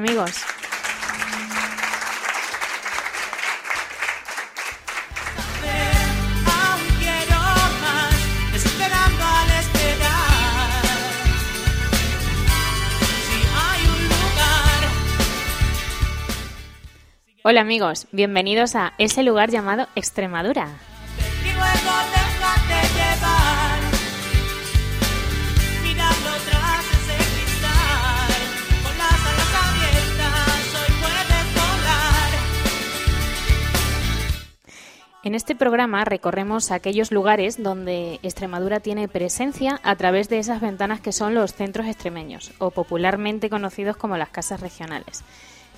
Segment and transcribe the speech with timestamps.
[0.00, 0.32] lugar.
[17.48, 20.68] Hola amigos, bienvenidos a ese lugar llamado Extremadura.
[35.26, 41.00] En este programa recorremos aquellos lugares donde Extremadura tiene presencia a través de esas ventanas
[41.00, 45.24] que son los centros extremeños, o popularmente conocidos como las casas regionales.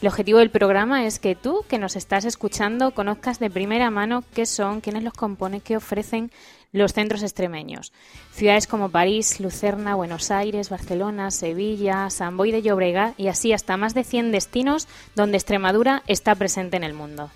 [0.03, 4.23] El objetivo del programa es que tú, que nos estás escuchando, conozcas de primera mano
[4.35, 6.31] qué son, quiénes los componen, qué ofrecen
[6.71, 7.95] los centros extremeños.
[8.35, 13.79] Ciudades como París, Lucerna, Buenos Aires, Barcelona, Sevilla, San Boi de Llobregat y así hasta
[13.79, 17.31] más de 100 destinos donde Extremadura está presente en el mundo.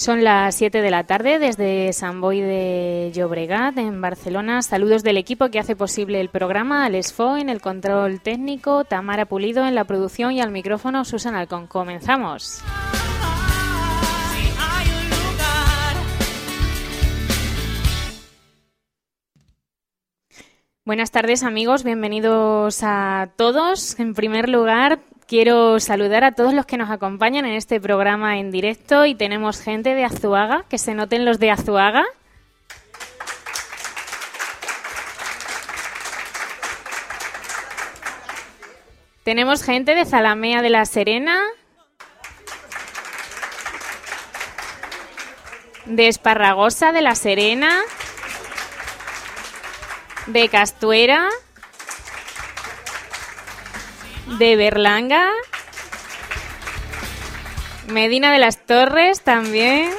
[0.00, 4.62] Son las 7 de la tarde desde San Boi de Llobregat, en Barcelona.
[4.62, 9.26] Saludos del equipo que hace posible el programa, al Esfo en el control técnico, Tamara
[9.26, 11.66] Pulido en la producción y al micrófono Susan Alcón.
[11.66, 12.62] Comenzamos.
[20.86, 24.00] Buenas tardes amigos, bienvenidos a todos.
[24.00, 25.00] En primer lugar,
[25.30, 29.60] quiero saludar a todos los que nos acompañan en este programa en directo y tenemos
[29.60, 32.04] gente de Azuaga, que se noten los de Azuaga.
[39.22, 41.40] Tenemos gente de Zalamea de la Serena,
[45.84, 47.82] de Esparragosa de la Serena,
[50.26, 51.28] de Castuera,
[54.38, 55.30] de Berlanga,
[57.88, 59.90] Medina de las Torres también,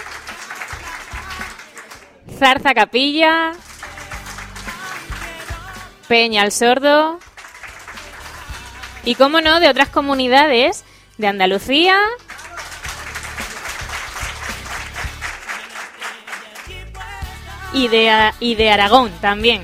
[2.38, 3.52] Zarza Capilla,
[6.08, 7.20] Peña al Sordo.
[9.04, 10.84] Y, como no, de otras comunidades
[11.18, 11.98] de Andalucía,
[17.74, 19.64] y de, y de Aragón también.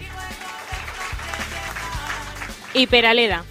[2.74, 3.44] Y Peraleda.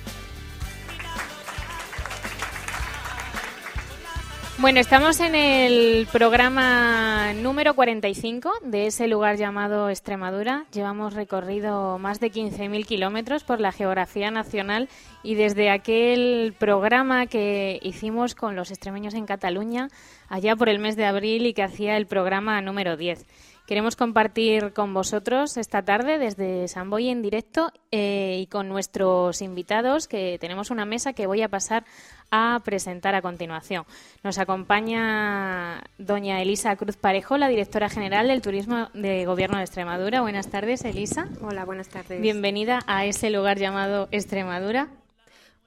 [4.59, 10.65] Bueno, estamos en el programa número 45 de ese lugar llamado Extremadura.
[10.72, 14.89] Llevamos recorrido más de 15.000 kilómetros por la geografía nacional
[15.22, 19.89] y desde aquel programa que hicimos con los extremeños en Cataluña,
[20.31, 23.27] allá por el mes de abril y que hacía el programa número 10.
[23.66, 29.43] Queremos compartir con vosotros esta tarde desde San Boy en directo eh, y con nuestros
[29.43, 31.84] invitados, que tenemos una mesa que voy a pasar
[32.31, 33.84] a presentar a continuación.
[34.22, 40.21] Nos acompaña doña Elisa Cruz Parejo, la directora general del Turismo de Gobierno de Extremadura.
[40.21, 41.28] Buenas tardes, Elisa.
[41.43, 42.21] Hola, buenas tardes.
[42.21, 44.91] Bienvenida a ese lugar llamado Extremadura.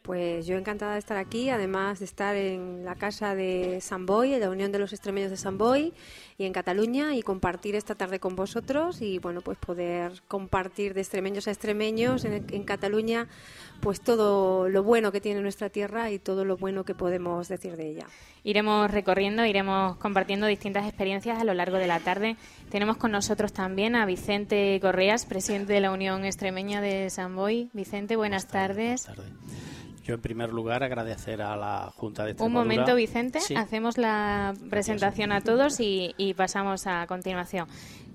[0.01, 4.33] Pues yo encantada de estar aquí, además de estar en la casa de San Boy,
[4.33, 5.93] en la Unión de los Extremeños de San Boy
[6.39, 11.01] y en Cataluña y compartir esta tarde con vosotros y bueno, pues poder compartir de
[11.01, 13.27] extremeños a extremeños en, en Cataluña
[13.81, 17.75] pues todo lo bueno que tiene nuestra tierra y todo lo bueno que podemos decir
[17.75, 18.05] de ella.
[18.45, 22.37] Iremos recorriendo, iremos compartiendo distintas experiencias a lo largo de la tarde.
[22.71, 27.69] Tenemos con nosotros también a Vicente Correas, presidente de la Unión Extremeña de San Boy.
[27.73, 29.03] Vicente, buenas tardes.
[29.03, 29.23] tarde.
[30.09, 32.63] Yo, en primer lugar, agradecer a la Junta de Un Extremadura.
[32.63, 33.39] momento, Vicente.
[33.41, 33.53] Sí.
[33.55, 37.67] Hacemos la presentación a todos y, y pasamos a continuación.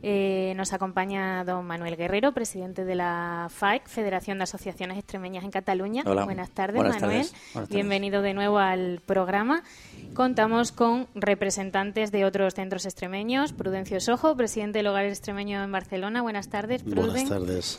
[0.02, 5.52] Eh, nos acompaña don Manuel Guerrero, presidente de la FAEC, Federación de Asociaciones Extremeñas en
[5.52, 6.02] Cataluña.
[6.05, 6.25] Hola.
[6.25, 7.19] Buenas tardes, Buenas Manuel.
[7.23, 7.31] tardes.
[7.32, 7.69] Buenas tardes.
[7.70, 9.62] Bienvenido de nuevo al programa.
[10.14, 13.52] Contamos con representantes de otros centros extremeños.
[13.52, 16.23] Prudencio Sojo, presidente del Hogar Extremeño en Barcelona.
[16.23, 17.29] Buenas tardes, Pruden.
[17.29, 17.79] Buenas tardes.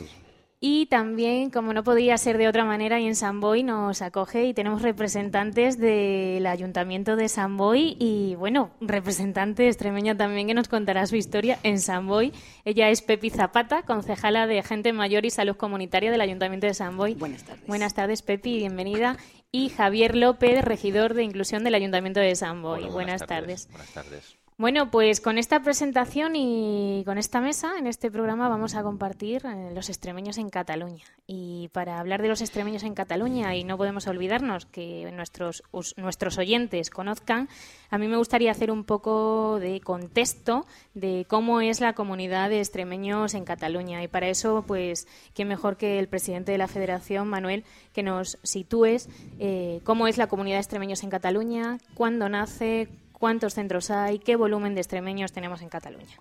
[0.58, 4.46] Y también, como no podía ser de otra manera, y en San Boy nos acoge
[4.46, 10.68] y tenemos representantes del Ayuntamiento de San Boy y, bueno, representante extremeña también que nos
[10.68, 12.32] contará su historia en San Boy.
[12.64, 16.96] Ella es Pepi Zapata, concejala de Gente Mayor y Salud Comunitaria del Ayuntamiento de San
[16.96, 17.14] Boy.
[17.14, 17.66] Buenas tardes.
[17.66, 19.18] Buenas tardes, Pepi, bienvenida.
[19.52, 22.84] Y Javier López, regidor de Inclusión del Ayuntamiento de San Boy.
[22.84, 23.68] Hola, buenas, tardes.
[23.70, 24.45] Buenas tardes.
[24.58, 29.44] Bueno, pues con esta presentación y con esta mesa, en este programa vamos a compartir
[29.44, 31.04] eh, los extremeños en Cataluña.
[31.26, 35.92] Y para hablar de los extremeños en Cataluña, y no podemos olvidarnos que nuestros, us-
[35.98, 37.50] nuestros oyentes conozcan,
[37.90, 40.64] a mí me gustaría hacer un poco de contexto
[40.94, 44.02] de cómo es la comunidad de extremeños en Cataluña.
[44.02, 48.38] Y para eso, pues, qué mejor que el presidente de la Federación, Manuel, que nos
[48.42, 52.88] sitúes eh, cómo es la comunidad de extremeños en Cataluña, cuándo nace,
[53.18, 56.16] cuántos centros hay, qué volumen de extremeños tenemos en Cataluña.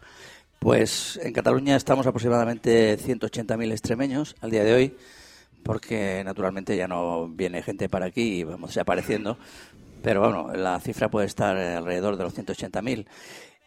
[0.59, 4.97] Pues en Cataluña estamos aproximadamente 180.000 extremeños al día de hoy,
[5.63, 9.37] porque naturalmente ya no viene gente para aquí y vamos desapareciendo,
[10.01, 13.05] pero bueno, la cifra puede estar alrededor de los 180.000.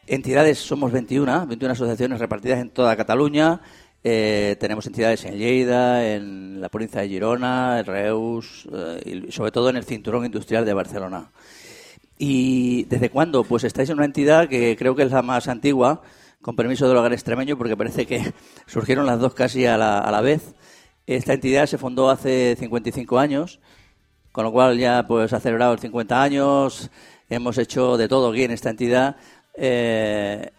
[0.07, 3.61] Entidades somos 21, 21 asociaciones repartidas en toda Cataluña.
[4.03, 9.51] Eh, tenemos entidades en Lleida, en la provincia de Girona, en Reus eh, y sobre
[9.51, 11.29] todo en el cinturón industrial de Barcelona.
[12.21, 13.45] ¿Y desde cuándo?
[13.45, 16.01] Pues estáis en una entidad que creo que es la más antigua,
[16.41, 18.33] con permiso del hogar extremeño, porque parece que
[18.67, 20.53] surgieron las dos casi a la, a la vez.
[21.07, 23.61] Esta entidad se fundó hace 55 años,
[24.33, 26.91] con lo cual ya pues ha celebrado el 50 años,
[27.29, 29.15] hemos hecho de todo aquí en esta entidad.
[29.55, 30.51] Eh,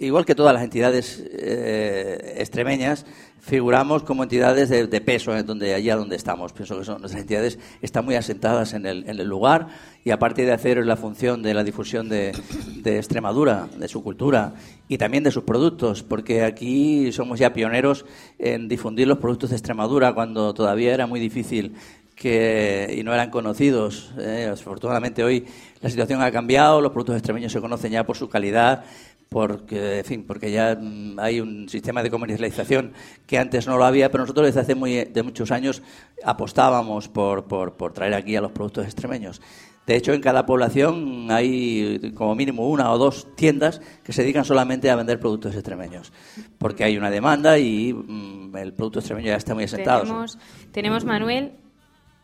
[0.00, 3.04] igual que todas las entidades eh, extremeñas,
[3.40, 6.52] figuramos como entidades de, de peso en donde allá donde estamos.
[6.52, 9.68] Pienso que son nuestras entidades están muy asentadas en el, en el lugar
[10.04, 12.32] y aparte de hacer la función de la difusión de,
[12.76, 14.54] de Extremadura, de su cultura
[14.88, 18.04] y también de sus productos, porque aquí somos ya pioneros
[18.38, 21.74] en difundir los productos de Extremadura cuando todavía era muy difícil
[22.20, 24.12] que y no eran conocidos.
[24.18, 25.46] Eh, afortunadamente hoy
[25.80, 28.84] la situación ha cambiado, los productos extremeños se conocen ya por su calidad,
[29.30, 32.92] porque, en fin, porque ya mm, hay un sistema de comercialización
[33.26, 35.82] que antes no lo había, pero nosotros desde hace muy, de muchos años
[36.24, 39.40] apostábamos por, por, por traer aquí a los productos extremeños.
[39.86, 44.44] De hecho, en cada población hay como mínimo una o dos tiendas que se dedican
[44.44, 46.12] solamente a vender productos extremeños,
[46.58, 50.02] porque hay una demanda y mm, el producto extremeño ya está muy asentado.
[50.02, 50.38] Tenemos,
[50.72, 51.52] tenemos, Manuel,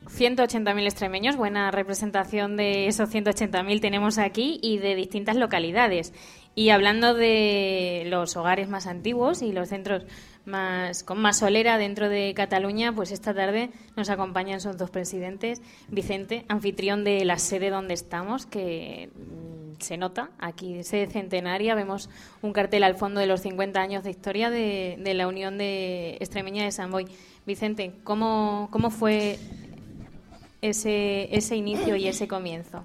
[0.07, 6.13] 180.000 extremeños, buena representación de esos 180.000 tenemos aquí y de distintas localidades.
[6.59, 10.07] Y hablando de los hogares más antiguos y los centros
[10.47, 15.61] más con más solera dentro de Cataluña, pues esta tarde nos acompañan sus dos presidentes,
[15.89, 22.09] Vicente, anfitrión de la sede donde estamos, que mm, se nota aquí, sede centenaria, vemos
[22.41, 26.65] un cartel al fondo de los 50 años de historia de, la Unión de Extremeña
[26.65, 27.07] de San Boy.
[27.45, 29.39] Vicente, ¿cómo, cómo fue
[30.63, 32.83] ese, ese inicio y ese comienzo?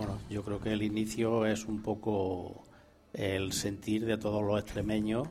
[0.00, 2.62] Bueno, yo creo que el inicio es un poco
[3.12, 5.28] el sentir de todos los extremeños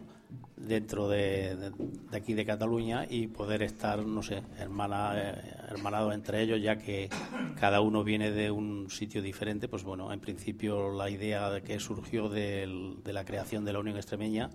[0.58, 6.14] dentro de, de- de aquí de Cataluña y poder estar, no sé, hermana, eh, hermanados
[6.14, 7.10] entre ellos, ya que
[7.60, 9.68] cada uno viene de un sitio diferente.
[9.68, 13.80] Pues bueno, en principio la idea de que surgió del- de la creación de la
[13.80, 14.52] Unión Extremeña,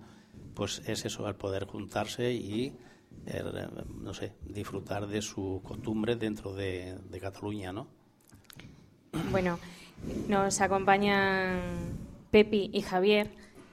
[0.53, 2.73] pues es eso, el poder juntarse y,
[3.25, 3.45] el,
[4.01, 7.87] no sé, disfrutar de sus costumbres dentro de, de Cataluña, ¿no?
[9.31, 9.59] Bueno,
[10.27, 11.59] nos acompañan
[12.31, 13.29] Pepi y Javier,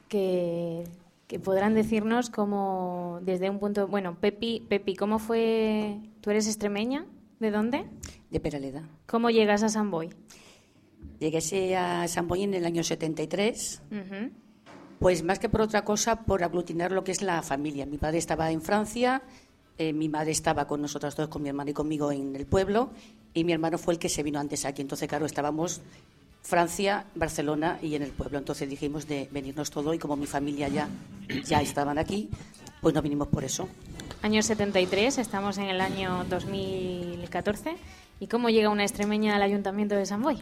[0.09, 0.85] que,
[1.27, 3.89] que podrán decirnos cómo, desde un punto...
[3.89, 5.99] Bueno, Pepi, Pepi, ¿cómo fue...?
[6.21, 7.07] ¿Tú eres extremeña?
[7.41, 7.85] ¿De dónde?
[8.31, 8.89] De Peraleda.
[9.07, 10.11] ¿Cómo llegas a San Boy?
[11.19, 14.31] Llegué a San Boy en el año 73, Ujú.
[14.99, 17.87] pues más que por otra cosa, por aglutinar lo que es la familia.
[17.87, 19.23] Mi padre estaba en Francia,
[19.79, 22.91] eh, mi madre estaba con nosotras dos, con mi hermano y conmigo en el pueblo,
[23.35, 24.83] y mi hermano fue el que se vino antes aquí.
[24.83, 25.81] Entonces, claro, estábamos
[26.43, 28.39] Francia, Barcelona y en el pueblo.
[28.39, 30.89] Entonces dijimos de venirnos todo y como mi familia ya,
[31.45, 32.29] ya estaban aquí,
[32.81, 33.69] pues nos vinimos por eso.
[34.23, 37.77] Año 73, estamos en el año 2014.
[38.21, 40.41] ¿Y cómo llega una extremeña al Ayuntamiento de San Boy?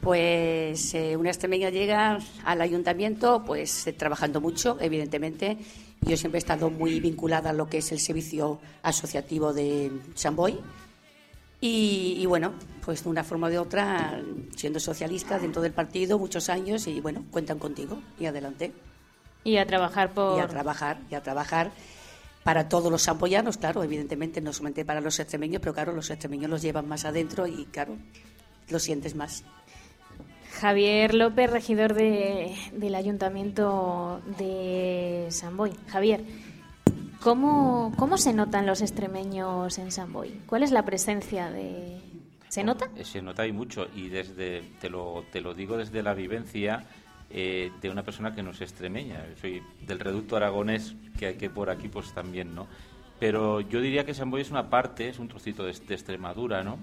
[0.00, 5.58] Pues eh, una extremeña llega al ayuntamiento, pues eh, trabajando mucho, evidentemente.
[6.02, 10.36] Yo siempre he estado muy vinculada a lo que es el servicio asociativo de San
[10.36, 10.58] Boy.
[11.60, 12.52] Y, y bueno,
[12.84, 14.20] pues de una forma o de otra,
[14.56, 18.72] siendo socialista dentro del partido muchos años y bueno, cuentan contigo y adelante.
[19.44, 20.38] Y a trabajar por...
[20.38, 21.70] Y a trabajar, y a trabajar
[22.44, 26.48] para todos los samboyanos, claro, evidentemente no solamente para los extremeños, pero claro, los extremeños
[26.50, 27.96] los llevan más adentro y claro,
[28.68, 29.42] lo sientes más.
[30.60, 35.72] Javier López, regidor de- del Ayuntamiento de San Boy.
[35.88, 36.22] Javier,
[37.22, 40.40] ¿Cómo, ¿Cómo se notan los extremeños en San Boy?
[40.46, 42.00] ¿Cuál es la presencia de...?
[42.48, 42.88] ¿Se nota?
[42.96, 46.84] Eh, Se nota y mucho y desde te lo, te lo digo desde la vivencia
[47.28, 49.22] eh, de una persona que no es extremeña.
[49.40, 52.66] Soy del reducto aragonés que hay que por aquí pues también, ¿no?
[53.20, 56.62] Pero yo diría que San Boy es una parte, es un trocito de, de Extremadura,
[56.62, 56.78] ¿no?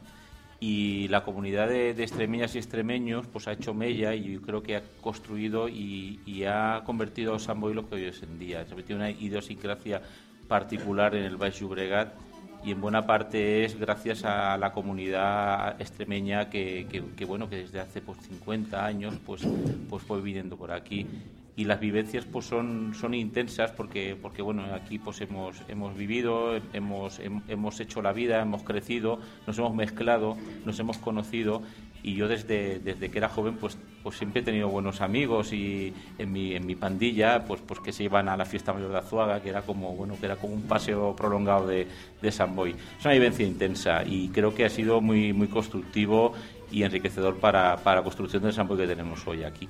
[0.67, 4.63] Y la comunidad de, de extremeñas y extremeños pues ha hecho mella y yo creo
[4.63, 8.65] que ha construido y, ha convertido a San Boy lo que hoy es en día.
[8.65, 10.01] Se ha metido una idiosincrasia
[10.48, 12.13] particular en el Baix Llobregat
[12.63, 17.57] y en buena parte es gracias a la comunidad extremeña que, que- que, bueno que
[17.57, 19.43] desde hace pues 50 años pues
[19.88, 21.05] pues fue viviendo por aquí
[21.57, 26.59] y las vivencias pues son son intensas porque porque bueno aquí pues hemos hemos vivido
[26.74, 30.35] hemos hem- hemos hecho la vida hemos crecido nos hemos mezclado
[30.65, 31.62] nos hemos conocido
[32.03, 35.93] y yo desde, desde que era joven pues pues siempre he tenido buenos amigos y
[36.19, 38.97] en mi, en mi pandilla pues pues que se iban a la fiesta mayor de
[38.97, 41.88] Azuaga que era como bueno que era como un paseo prolongado de,
[42.21, 46.33] de San Boy es una vivencia intensa y creo que ha sido muy muy constructivo
[46.69, 49.69] y enriquecedor para, para la construcción del San Boy que tenemos hoy aquí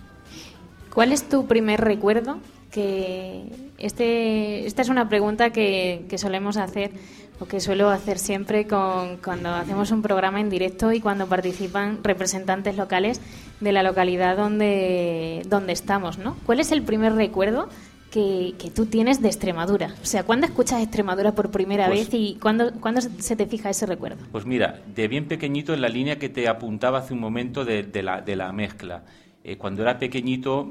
[0.96, 2.38] ¿Cuál es tu primer recuerdo?
[2.72, 3.44] Que
[3.78, 6.92] este, esta es una pregunta que, que solemos hacer
[7.40, 12.00] o que suelo hacer siempre con, cuando hacemos un programa en directo y cuando participan
[12.02, 13.20] representantes locales
[13.60, 16.38] de la localidad donde, donde estamos, ¿no?
[16.46, 17.68] ¿Cuál es el primer recuerdo
[18.10, 19.94] que, que tú tienes de Extremadura?
[20.02, 23.70] O sea, ¿cuándo escuchas Extremadura por primera Pues- vez y cuándo, cuándo se te fija
[23.70, 24.24] ese recuerdo?
[24.32, 27.84] Pues mira, de bien pequeñito en la línea que te apuntaba hace un momento de,
[27.84, 29.04] de la, de la mezcla.
[29.48, 30.68] Eh, cuando era pequeñito,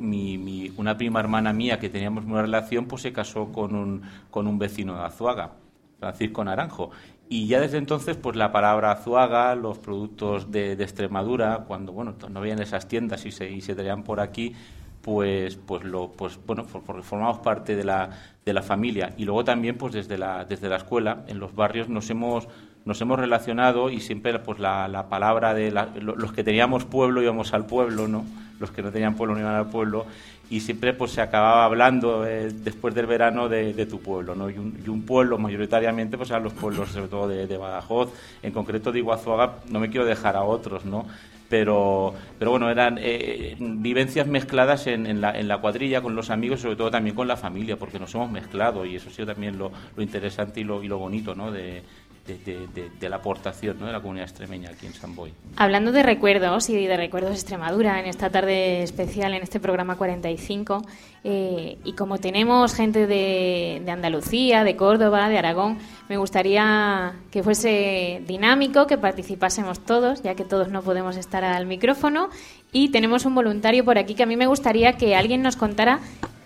[0.77, 4.03] una prima hermana mía que teníamos una relación, pues se casó con un,
[4.33, 5.53] con un vecino de Azuaga,
[6.01, 6.91] Francisco Naranjo.
[7.29, 12.17] Y ya desde entonces, pues la palabra Azuaga, los productos de, de Extremadura, cuando bueno,
[12.29, 14.57] no habían esas tiendas y se, y se traían por aquí,
[15.03, 18.11] pues pues lo pues bueno porque formamos parte de la
[18.45, 21.91] de la familia y luego también pues desde la desde la escuela en los barrios
[21.91, 22.49] nos hemos
[22.85, 26.85] nos hemos relacionado y siempre pues la, la palabra de la- lo- los que teníamos
[26.85, 28.25] pueblo íbamos al pueblo no
[28.61, 30.07] los que no tenían pueblo no iban al pueblo.
[30.51, 34.51] Y siempre pues se acababa hablando eh, después del verano de, de tu pueblo no
[34.51, 38.11] y un, y un pueblo mayoritariamente pues eran los pueblos sobre todo de, de Badajoz.
[38.43, 41.07] En concreto de Iguazuaga no me quiero dejar a otros no
[41.49, 46.31] pero, pero bueno, eran eh, vivencias mezcladas en, en la, en la cuadrilla con los
[46.31, 49.27] amigos, sobre todo también con la familia, porque nos hemos mezclado y eso ha sido
[49.27, 51.53] también lo, lo interesante y lo, y lo bonito ¿no?
[51.53, 51.83] de,
[52.27, 53.87] de, de- de- la aportación ¿no?
[53.87, 55.33] de la comunidad extremeña aquí en San Boy.
[55.57, 59.97] Hablando de recuerdos y de recuerdos de Extremadura en esta tarde especial, en este programa
[59.97, 60.83] 45,
[61.25, 65.79] eh, y como tenemos gente de, Andalucía, de Córdoba, de Aragón,
[66.09, 71.67] me gustaría que fuese dinámico, que participásemos todos, ya que todos no podemos estar al
[71.67, 72.29] micrófono,
[72.73, 76.01] y tenemos un voluntario por aquí que a mí me gustaría que alguien nos contara,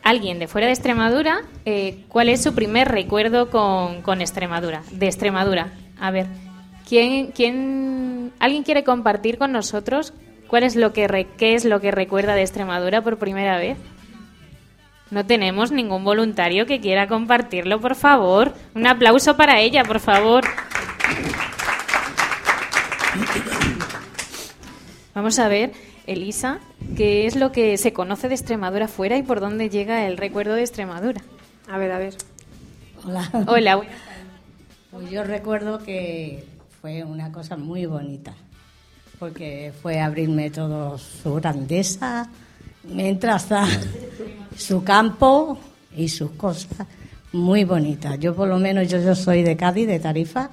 [0.05, 5.07] alguien de fuera de Extremadura, eh, cuál es su primer recuerdo con, con Extremadura, de
[5.07, 5.73] Extremadura.
[6.01, 6.27] A ver.
[6.89, 10.15] ¿Quién, quién, ¿Alguien quiere compartir con nosotros
[10.47, 13.77] cuál es lo que re- qué es lo que recuerda de Extremadura por primera vez?
[15.11, 18.55] No tenemos ningún voluntario que quiera compartirlo, por favor.
[18.75, 20.45] Un aplauso para ella, por favor.
[25.15, 25.73] Vamos a ver,
[26.07, 26.61] Elisa,
[26.97, 30.55] qué es lo que se conoce de Extremadura fuera y por dónde llega el recuerdo
[30.55, 31.23] de Extremadura.
[31.69, 32.15] A ver, a ver.
[33.05, 33.31] Hola.
[33.47, 33.97] Hola, buenas
[34.91, 36.45] Pues yo recuerdo que
[36.81, 38.35] fue una cosa muy bonita,
[39.19, 42.29] porque fue abrirme todo su grandeza,
[42.89, 43.67] mientras a
[44.57, 45.59] su campo
[45.97, 46.87] y sus cosas
[47.33, 48.19] muy bonitas.
[48.19, 50.51] Yo por lo menos yo, yo soy de Cádiz, de Tarifa,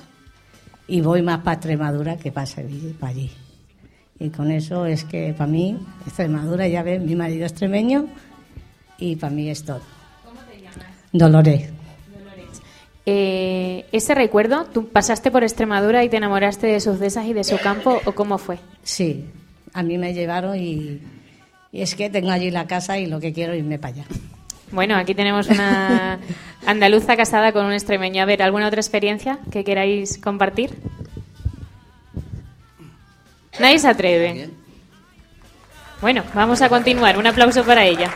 [0.87, 3.31] y voy más para Extremadura que para Sevilla, para allí.
[4.19, 8.07] Y con eso es que para mí, Extremadura, ya ves, mi marido es extremeño,
[8.97, 9.81] y para mí es todo.
[10.23, 10.87] ¿Cómo te llamas?
[11.11, 11.69] Dolores.
[13.07, 17.43] Eh, ese recuerdo, ¿tú pasaste por Extremadura y te enamoraste de sus dehesas y de
[17.43, 18.57] su campo o cómo fue?
[18.81, 19.25] Sí,
[19.73, 21.01] a mí me llevaron y,
[21.75, 24.05] y es que tengo allí la casa y lo que quiero es irme para allá.
[24.71, 26.19] Bueno, aquí tenemos una
[26.65, 28.23] andaluza casada con un extremeño.
[28.23, 30.73] A ver, ¿alguna otra experiencia que queráis compartir?
[33.59, 34.51] Nadie se atreve.
[35.99, 37.17] Bueno, vamos a continuar.
[37.17, 38.09] Un aplauso para ella.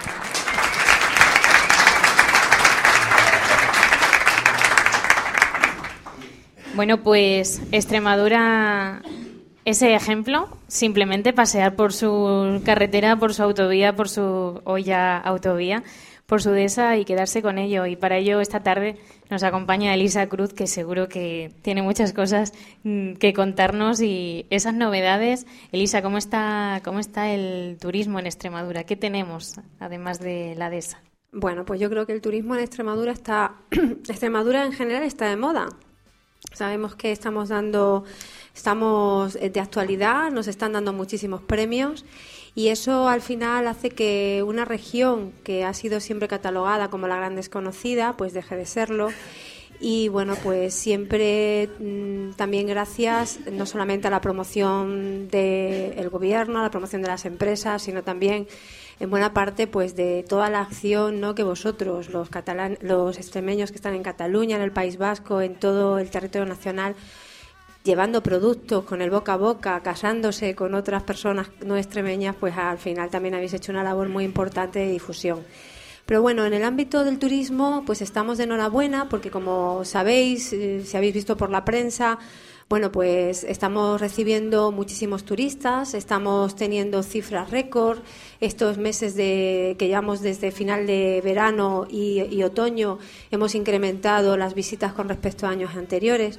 [6.75, 9.01] Bueno, pues Extremadura,
[9.65, 15.83] ese ejemplo, simplemente pasear por su carretera, por su autovía, por su ya autovía,
[16.25, 17.85] por su dehesa y quedarse con ello.
[17.85, 18.97] Y para ello esta tarde
[19.29, 24.73] nos acompaña Elisa Cruz, que seguro que tiene muchas cosas mm, que contarnos y esas
[24.73, 25.45] novedades.
[25.71, 28.83] Elisa, ¿cómo está, cómo está el turismo en Extremadura?
[28.85, 31.01] ¿Qué tenemos además de la dehesa?
[31.31, 35.35] Bueno, pues yo creo que el turismo en Extremadura está, Extremadura en general está de
[35.35, 35.67] moda.
[36.53, 38.05] Sabemos que estamos dando,
[38.53, 42.05] estamos eh, de actualidad, nos están dando muchísimos premios
[42.55, 47.15] y eso al final hace que una región que ha sido siempre catalogada como la
[47.15, 49.09] gran desconocida, pues deje de serlo.
[49.81, 56.63] Y bueno, pues siempre mm, también gracias no solamente a la promoción del gobierno, a
[56.63, 58.45] la promoción de las empresas, sino también
[58.99, 61.33] en buena parte pues de toda la acción ¿no?
[61.33, 65.55] que vosotros, los, catalán, los extremeños que están en Cataluña, en el País Vasco, en
[65.55, 66.95] todo el territorio nacional,
[67.89, 72.77] llevando productos con el boca a boca, casándose con otras personas no extremeñas, pues al
[72.77, 75.39] final también habéis hecho una labor muy importante de difusión.
[76.05, 80.83] Pero bueno, en el ámbito del turismo, pues estamos de enhorabuena porque como sabéis, eh,
[80.85, 82.19] si habéis visto por la prensa,
[82.69, 88.01] bueno, pues estamos recibiendo muchísimos turistas, estamos teniendo cifras récord.
[88.39, 92.99] Estos meses de, que llevamos desde final de verano y, y otoño
[93.31, 96.37] hemos incrementado las visitas con respecto a años anteriores.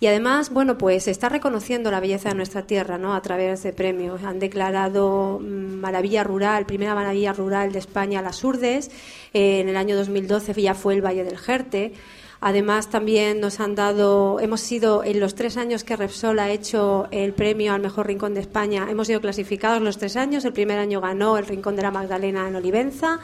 [0.00, 3.14] Y además, bueno, pues se está reconociendo la belleza de nuestra tierra, ¿no?
[3.14, 4.22] A través de premios.
[4.22, 8.90] Han declarado mm, Maravilla Rural, primera Maravilla Rural de España, las Urdes.
[9.34, 11.94] Eh, en el año 2012 ya fue el Valle del Jerte.
[12.40, 17.08] Además, también nos han dado, hemos sido en los tres años que Repsol ha hecho
[17.10, 20.44] el premio al mejor rincón de España, hemos sido clasificados los tres años.
[20.44, 23.18] El primer año ganó el Rincón de la Magdalena en Olivenza.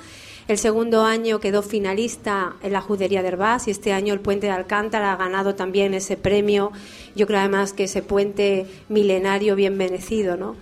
[0.47, 4.47] El segundo año quedó finalista en la Judería de Herbás y este año el Puente
[4.47, 6.71] de Alcántara ha ganado también ese premio.
[7.17, 10.55] Yo creo además que ese puente milenario bien merecido, ¿no?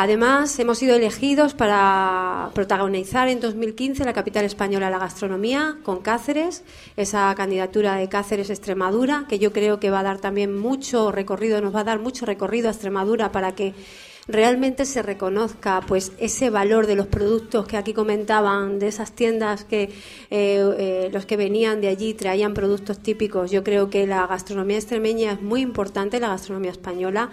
[0.00, 6.02] Además, hemos sido elegidos para protagonizar en 2015 la capital española de la gastronomía con
[6.02, 6.62] Cáceres,
[6.96, 11.60] esa candidatura de Cáceres Extremadura, que yo creo que va a dar también mucho recorrido,
[11.60, 13.74] nos va a dar mucho recorrido a Extremadura para que
[14.28, 19.64] realmente se reconozca pues ese valor de los productos que aquí comentaban de esas tiendas
[19.64, 19.90] que eh,
[20.30, 23.50] eh, los que venían de allí traían productos típicos.
[23.50, 27.30] Yo creo que la gastronomía extremeña es muy importante la gastronomía española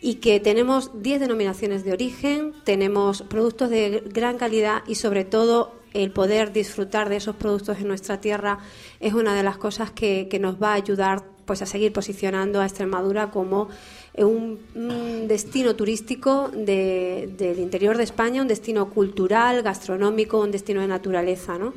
[0.00, 5.84] y que tenemos 10 denominaciones de origen, tenemos productos de gran calidad y sobre todo
[5.94, 8.58] el poder disfrutar de esos productos en nuestra tierra
[9.00, 12.66] es una de las cosas que, nos va a ayudar pues a seguir posicionando a
[12.66, 13.68] Extremadura como
[14.18, 14.58] un,
[15.26, 21.74] destino turístico del interior de España, un destino cultural, gastronómico, un destino de naturaleza, ¿no?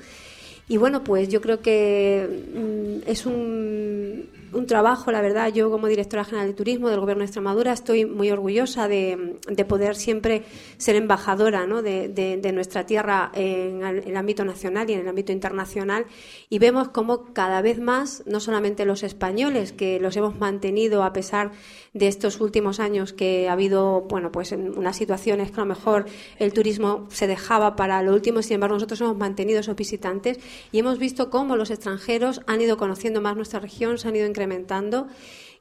[0.70, 5.88] Y bueno, pues yo creo que mm, es un, un trabajo, la verdad, yo como
[5.88, 10.44] directora general de turismo del Gobierno de Extremadura estoy muy orgullosa de, poder siempre
[10.78, 11.82] ser embajadora ¿no?
[11.82, 16.06] de, nuestra tierra en el, ámbito nacional y en el ámbito internacional
[16.50, 21.14] y vemos como cada vez más, no solamente los españoles, que los hemos mantenido a
[21.14, 21.52] pesar
[21.94, 25.68] de estos últimos años que ha habido, bueno, pues en unas situaciones que a lo
[25.68, 26.06] mejor
[26.40, 30.40] el turismo se dejaba para lo último, sin embargo nosotros hemos mantenido esos visitantes
[30.72, 34.26] y hemos visto cómo los extranjeros han ido conociendo más nuestra región, se han ido
[34.26, 34.47] incrementando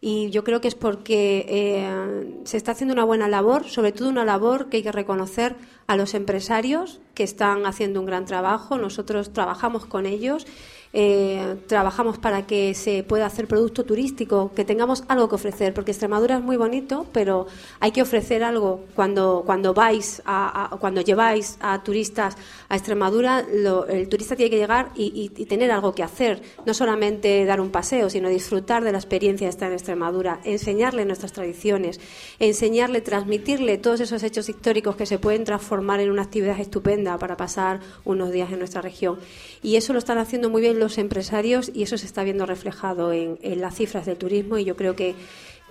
[0.00, 4.08] y yo creo que es porque eh, se está haciendo una buena labor, sobre todo
[4.08, 8.76] una labor que hay que reconocer a los empresarios que están haciendo un gran trabajo.
[8.78, 10.46] Nosotros trabajamos con ellos
[10.92, 15.90] eh, trabajamos para que se pueda hacer producto turístico, que tengamos algo que ofrecer, porque
[15.90, 17.46] Extremadura es muy bonito, pero
[17.80, 22.36] hay que ofrecer algo cuando, cuando vais, a, cuando lleváis a turistas
[22.68, 23.44] a Extremadura,
[23.88, 28.10] el turista tiene que llegar y, tener algo que hacer, no solamente dar un paseo,
[28.10, 32.00] sino disfrutar de la experiencia de estar en Extremadura, enseñarle nuestras tradiciones,
[32.38, 37.36] enseñarle, transmitirle todos esos hechos históricos que se pueden transformar en una actividad estupenda para
[37.36, 39.18] pasar unos días en nuestra región.
[39.62, 43.12] Y eso lo están haciendo muy bien los empresarios y eso se está viendo reflejado
[43.12, 45.14] en, las cifras del turismo y yo creo que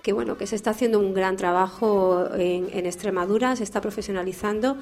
[0.03, 4.77] que bueno que se está haciendo un gran trabajo en, Extremadura, se está profesionalizando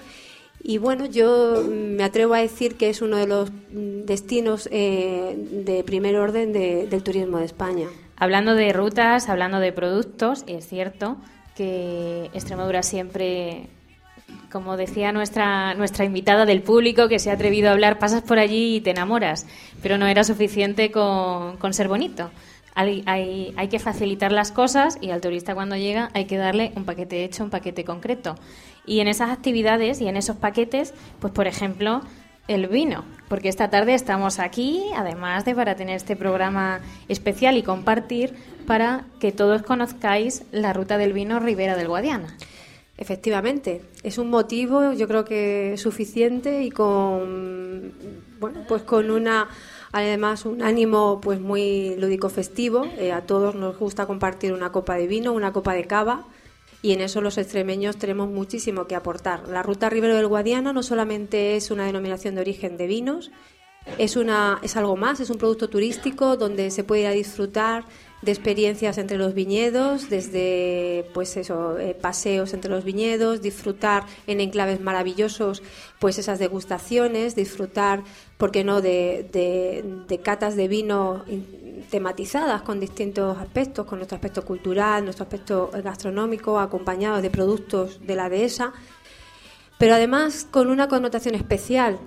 [0.62, 5.84] y bueno, yo me atrevo a decir que es uno de los destinos eh, de
[5.84, 7.88] primer orden del turismo de España.
[8.16, 11.18] Hablando de rutas, hablando de productos, es cierto
[11.56, 13.68] que Extremadura siempre
[14.52, 18.40] como decía nuestra, nuestra invitada del público que se ha atrevido a hablar, pasas por
[18.40, 19.46] allí y te enamoras,
[19.82, 22.32] pero no era suficiente con, con ser bonito.
[22.76, 26.86] Hay, hay, que facilitar las cosas y al turista cuando llega hay que darle un
[26.86, 28.36] paquete hecho, un paquete concreto.
[28.86, 32.02] Y en esas actividades y en esos paquetes, pues por ejemplo,
[32.48, 37.64] el vino, porque esta tarde estamos aquí, además de para tener este programa especial y
[37.64, 38.34] compartir,
[38.66, 42.36] para que todos conozcáis la ruta del vino Ribera del Guadiana.
[43.04, 47.92] Efectivamente, es un motivo, yo creo que suficiente y con
[48.40, 49.50] bueno, pues con una
[49.92, 52.86] además un ánimo pues muy lúdico festivo.
[52.98, 56.24] Eh, a todos nos gusta compartir una copa de vino, una copa de cava
[56.82, 59.50] y en eso los extremeños tenemos muchísimo que aportar.
[59.50, 63.32] La ruta Ribero del Guadiana no solamente es una denominación de origen de vinos,
[63.98, 67.84] Es, una, es algo más, es un producto turístico donde se puede ir a disfrutar
[68.24, 74.40] de experiencias entre los viñedos, desde pues eso, eh, paseos entre los viñedos, disfrutar en
[74.40, 75.62] enclaves maravillosos,
[76.00, 78.04] pues esas degustaciones, disfrutar,
[78.38, 84.00] ¿por qué no?, de, de, de catas de vino in- tematizadas con distintos aspectos, con
[84.00, 88.72] nuestro aspecto cultural, nuestro aspecto gastronómico, acompañados de productos de la dehesa,
[89.78, 92.00] pero además con una connotación especial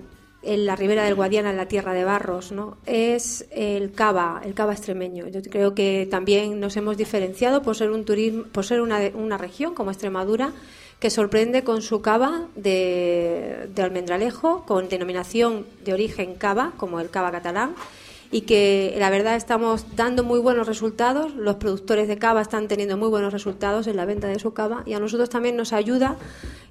[0.47, 2.77] en la ribera del Guadiana, en la tierra de Barros, ¿no?
[2.85, 5.27] es el cava, el cava extremeño.
[5.27, 9.37] Yo creo que también nos hemos diferenciado por ser un turismo, por ser una, una
[9.37, 10.53] región como Extremadura
[10.99, 17.09] que sorprende con su cava de, de almendralejo, con denominación de origen cava, como el
[17.09, 17.75] cava catalán,
[18.31, 21.33] y que la verdad estamos dando muy buenos resultados.
[21.35, 24.83] Los productores de cava están teniendo muy buenos resultados en la venta de su cava
[24.85, 26.17] y a nosotros también nos ayuda.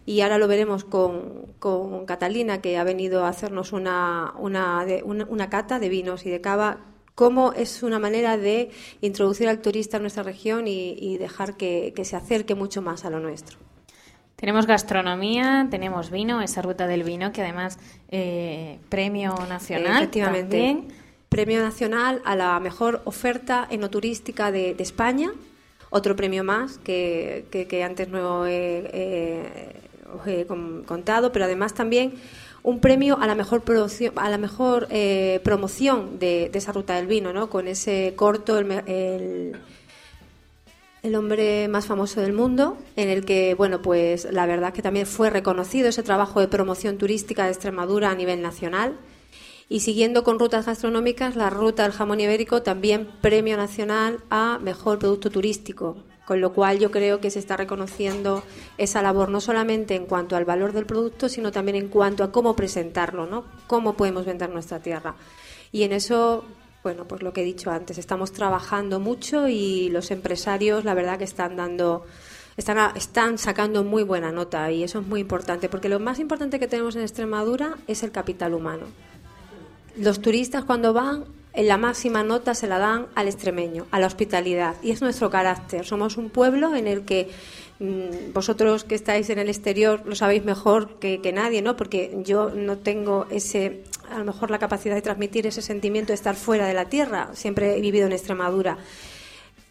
[0.04, 5.02] Y ahora lo veremos con, con Catalina, que ha venido a hacernos una, una, de-
[5.02, 6.78] una, una cata de vinos y de cava.
[7.16, 11.92] Cómo es una manera de introducir al turista en nuestra región y, y dejar que,
[11.96, 13.56] que se acerque mucho más a lo nuestro.
[14.36, 17.78] Tenemos gastronomía, tenemos vino, esa ruta del vino que además
[18.10, 20.02] eh, premio nacional.
[20.02, 20.58] Efectivamente.
[20.58, 21.05] también.
[21.28, 25.32] Premio nacional a la mejor oferta enoturística de, España.
[25.90, 29.72] Otro premio más que, que- que antes no he,
[30.86, 32.14] contado, pero además también
[32.62, 37.06] un premio a la mejor producción, a la mejor eh, promoción de, esa ruta del
[37.06, 37.48] vino, ¿no?
[37.50, 39.56] Con ese corto, el-
[41.02, 45.06] el hombre más famoso del mundo, en el que, bueno, pues la verdad que también
[45.06, 48.96] fue reconocido ese trabajo de promoción turística de Extremadura a nivel nacional.
[49.68, 55.00] Y siguiendo con rutas gastronómicas, la ruta del jamón ibérico también premio nacional a mejor
[55.00, 58.44] producto turístico, con lo cual yo creo que se está reconociendo
[58.78, 62.30] esa labor no solamente en cuanto al valor del producto, sino también en cuanto a
[62.30, 63.44] cómo presentarlo, ¿no?
[63.66, 65.16] Cómo podemos vender nuestra tierra.
[65.72, 66.44] Y en eso,
[66.84, 71.18] bueno, pues lo que he dicho antes, estamos trabajando mucho y los empresarios, la verdad
[71.18, 72.04] que están dando
[72.56, 76.58] están, están sacando muy buena nota y eso es muy importante, porque lo más importante
[76.58, 78.86] que tenemos en Extremadura es el capital humano.
[79.96, 84.06] Los turistas cuando van, en la máxima nota se la dan al extremeño, a la
[84.06, 84.76] hospitalidad.
[84.82, 85.86] Y es nuestro carácter.
[85.86, 87.30] Somos un pueblo en el que
[87.78, 91.76] mm, vosotros que estáis en el exterior lo sabéis mejor que, que nadie, ¿no?
[91.76, 96.16] Porque yo no tengo ese, a lo mejor la capacidad de transmitir ese sentimiento de
[96.16, 97.30] estar fuera de la tierra.
[97.32, 98.76] Siempre he vivido en Extremadura.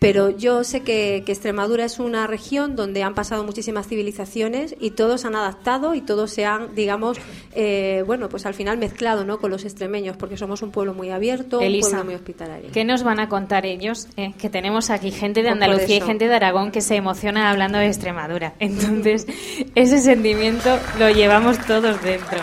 [0.06, 4.92] Pero yo sé que, que Extremadura es una región donde han pasado muchísimas civilizaciones y
[4.92, 7.18] todos han adaptado y todos se han, digamos,
[7.54, 9.40] eh, bueno, pues al final mezclado ¿no?
[9.40, 12.70] con los extremeños, porque somos un pueblo muy abierto, Elisa, un pueblo muy hospitalario.
[12.72, 14.08] ¿Qué nos van a contar ellos?
[14.18, 17.50] Eh, que tenemos aquí gente de Pues Andalucía y gente de Aragón que se emociona
[17.50, 18.54] hablando de Extremadura.
[18.60, 19.26] Entonces,
[19.74, 22.40] ese sentimiento lo llevamos todos dentro.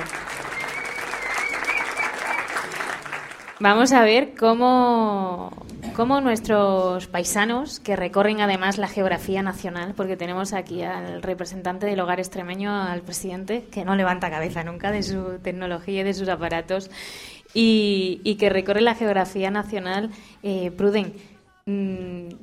[3.63, 5.53] Vamos a ver cómo,
[5.93, 12.01] cómo nuestros paisanos, que recorren además la geografía nacional, porque tenemos aquí al representante del
[12.01, 16.29] hogar extremeño, al presidente, que no levanta cabeza nunca de su tecnología y de sus
[16.29, 16.91] aparatos,
[17.55, 20.11] y, que recorre la geografía nacional.
[20.43, 21.15] Eh, Pruden,
[21.67, 22.35] mm,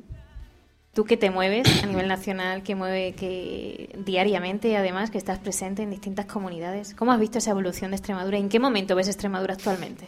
[0.93, 5.83] tú que te mueves a nivel nacional, que mueve que diariamente, además, que estás presente
[5.83, 8.37] en distintas comunidades, ¿cómo has visto esa evolución de Extremadura?
[8.37, 10.07] ¿En qué momento ves Extremadura actualmente?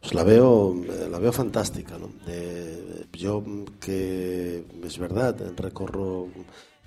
[0.00, 2.10] Pues la veo, eh, la veo fantástica, ¿no?
[3.12, 3.42] Yo
[3.80, 6.28] que es verdad, recorro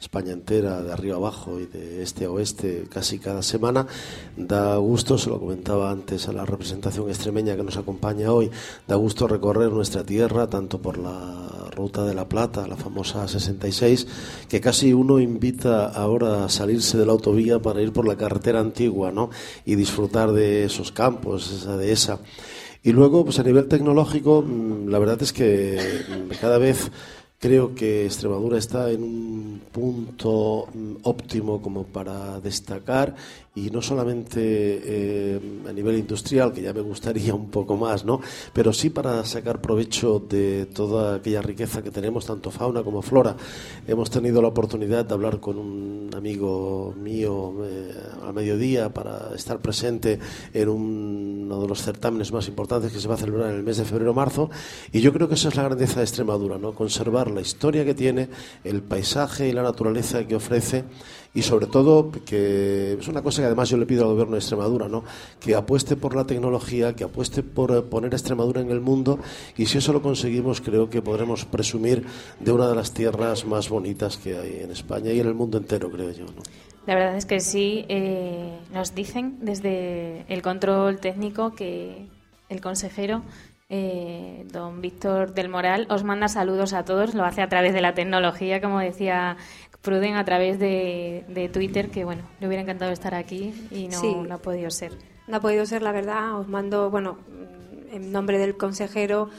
[0.02, 3.86] España entera, de arriba abajo y de este a oeste casi cada semana,
[4.36, 8.50] da gusto, se lo comentaba antes a la representación extremeña que nos acompaña hoy,
[8.88, 14.08] da gusto recorrer nuestra tierra, tanto por la ruta de la Plata, la famosa 66,
[14.50, 18.60] que casi uno invita ahora a salirse de la autovía para ir por la carretera
[18.60, 19.30] antigua, ¿no?
[19.65, 22.19] Y disfrutar de esos campos, esa dehesa.
[22.84, 25.78] Y luego, pues a nivel tecnológico, mm, la verdad es que
[26.10, 26.91] mm, cada vez
[27.39, 33.15] creo que Extremadura está en un punto mm, óptimo como para destacar
[33.54, 38.22] y no solamente eh, a nivel industrial, que ya me gustaría un poco más, ¿no?
[38.54, 43.36] Pero sí para sacar provecho de toda aquella riqueza que tenemos, tanto fauna como flora.
[43.86, 47.92] Hemos tenido la oportunidad de hablar con un amigo mío eh,
[48.26, 50.18] a mediodía para estar presente
[50.54, 53.64] en un- uno de los certámenes más importantes que se va a celebrar en el
[53.64, 54.50] mes de febrero-marzo.
[54.94, 56.74] Y yo creo que esa es la grandeza de Extremadura, ¿no?
[56.74, 58.30] Conservar la historia que tiene,
[58.64, 60.86] el paisaje y la naturaleza que ofrece
[61.34, 64.39] y sobre todo que es una cosa que además yo le pido al gobierno de
[64.39, 65.04] Extremadura, ¿no?
[65.39, 69.20] que apueste por la tecnología, que apueste por eh, poner a Extremadura en el mundo
[69.58, 72.06] y si eso lo conseguimos creo que podremos presumir
[72.39, 75.58] de una de las tierras más bonitas que hay en España y en el mundo
[75.58, 76.26] entero, creo yo.
[76.26, 76.41] ¿no?
[76.86, 82.08] La verdad es que sí, eh, nos dicen desde el control técnico que
[82.50, 83.22] el consejero,
[83.70, 87.82] eh, don Víctor del Moral, os manda saludos a todos, lo hace a través de
[87.82, 89.38] la tecnología, como decía
[89.82, 94.00] Pruden, a través de, de Twitter, que bueno, le hubiera encantado estar aquí y no,
[94.00, 94.13] Sí.
[94.13, 94.91] no ha podido ser.
[95.28, 96.39] No ha podido ser, la verdad.
[96.39, 97.17] Os mando, bueno,
[97.91, 99.30] en nombre del consejero,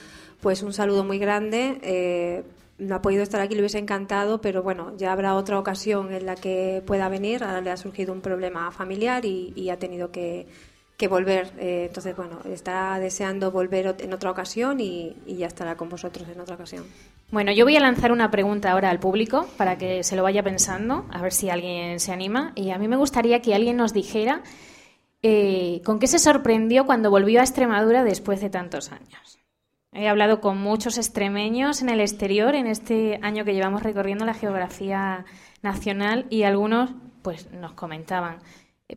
[0.40, 1.78] pues un saludo muy grande.
[1.82, 2.42] Eh,
[2.78, 6.26] no ha podido estar aquí, le hubiese encantado, pero bueno, ya habrá otra ocasión en
[6.26, 7.44] la que pueda venir.
[7.44, 10.48] Ahora le ha surgido un problema familiar y, y ha tenido que,
[11.02, 11.52] que volver.
[11.58, 16.40] Eh, entonces, bueno, está deseando volver en otra ocasión y, ya estará con vosotros en
[16.40, 16.84] otra ocasión.
[17.32, 20.44] Bueno, yo voy a lanzar una pregunta ahora al público para que se lo vaya
[20.44, 22.52] pensando, a ver si alguien se anima.
[22.54, 24.44] Y a mí me gustaría que alguien nos dijera
[25.24, 29.40] eh, con qué se sorprendió cuando volvió a Extremadura después de tantos años.
[29.90, 34.34] He hablado con muchos extremeños en el exterior en este año que llevamos recorriendo la
[34.34, 35.24] geografía
[35.62, 36.90] nacional y algunos
[37.22, 38.38] pues nos comentaban,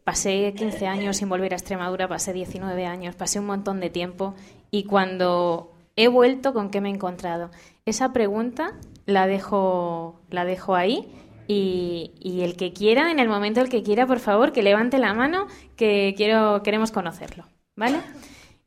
[0.03, 4.35] pasé 15 años sin volver a Extremadura, pasé 19 años, pasé un montón de tiempo
[4.71, 7.51] y cuando he vuelto, ¿con qué me he encontrado?
[7.85, 8.73] Esa pregunta
[9.05, 11.07] la dejo, la dejo ahí
[11.47, 14.97] y, y el que quiera, en el momento el que quiera, por favor, que levante
[14.97, 17.99] la mano, que quiero, queremos conocerlo, ¿vale?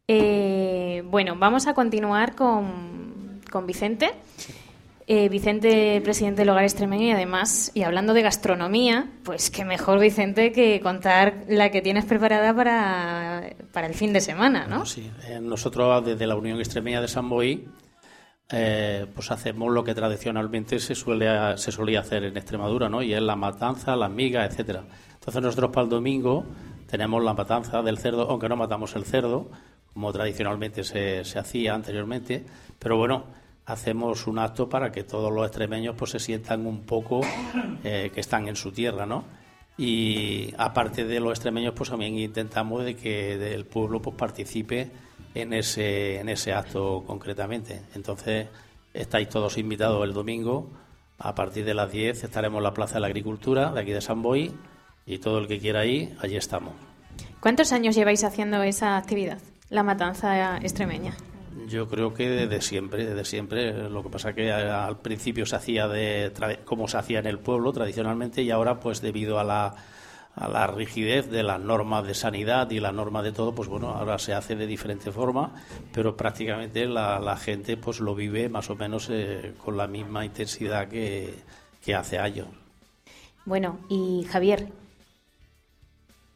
[0.07, 4.13] Eh, bueno, vamos a continuar con, con Vicente.
[5.11, 9.99] Eh, Vicente, presidente del Hogar Extremeño y además, y hablando de gastronomía, pues qué mejor,
[10.01, 14.85] Vicente, que contar la que tienes preparada para, para el fin de semana, ¿no?
[14.85, 17.67] Sí, eh, nosotros desde la Unión Extremeña de San Boí,
[18.51, 23.01] eh, pues hacemos lo que tradicionalmente se suele se solía hacer en Extremadura, ¿no?
[23.01, 24.85] Y es la matanza, las migas, etcétera.
[25.15, 26.45] Entonces nosotros para el domingo
[26.87, 29.51] tenemos la matanza del cerdo, aunque no matamos el cerdo,
[29.91, 32.45] como tradicionalmente se, se hacía anteriormente,
[32.79, 37.21] pero bueno, hacemos un acto para que todos los extremeños pues se sientan un poco
[37.85, 39.25] eh, que están en su tierra, ¿no?
[39.77, 44.91] Y aparte de los extremeños, pues también intentamos de que el pueblo pues participe
[45.35, 47.83] en ese, en ese acto concretamente.
[47.95, 48.49] Entonces,
[48.93, 50.71] estáis todos invitados el domingo.
[51.19, 54.01] A partir de las 10 estaremos en la Plaza de la Agricultura de aquí de
[54.01, 54.53] San Boy
[55.07, 56.73] y todo el que quiera ir, allí estamos.
[57.41, 61.15] ¿Cuántos años lleváis haciendo esa actividad, la matanza extremeña?
[61.67, 63.89] Yo creo que desde siempre, desde siempre.
[63.89, 66.33] Lo que pasa que al principio se hacía de
[66.65, 69.75] como se hacía en el pueblo tradicionalmente y ahora, pues debido a la,
[70.35, 73.91] a la rigidez de las normas de sanidad y las normas de todo, pues bueno,
[73.91, 75.53] ahora se hace de diferente forma,
[75.93, 80.89] pero prácticamente la, gente pues lo vive más o menos eh, con la misma intensidad
[80.89, 81.35] que
[81.95, 82.49] hace años.
[83.49, 84.69] Bueno, y Javier,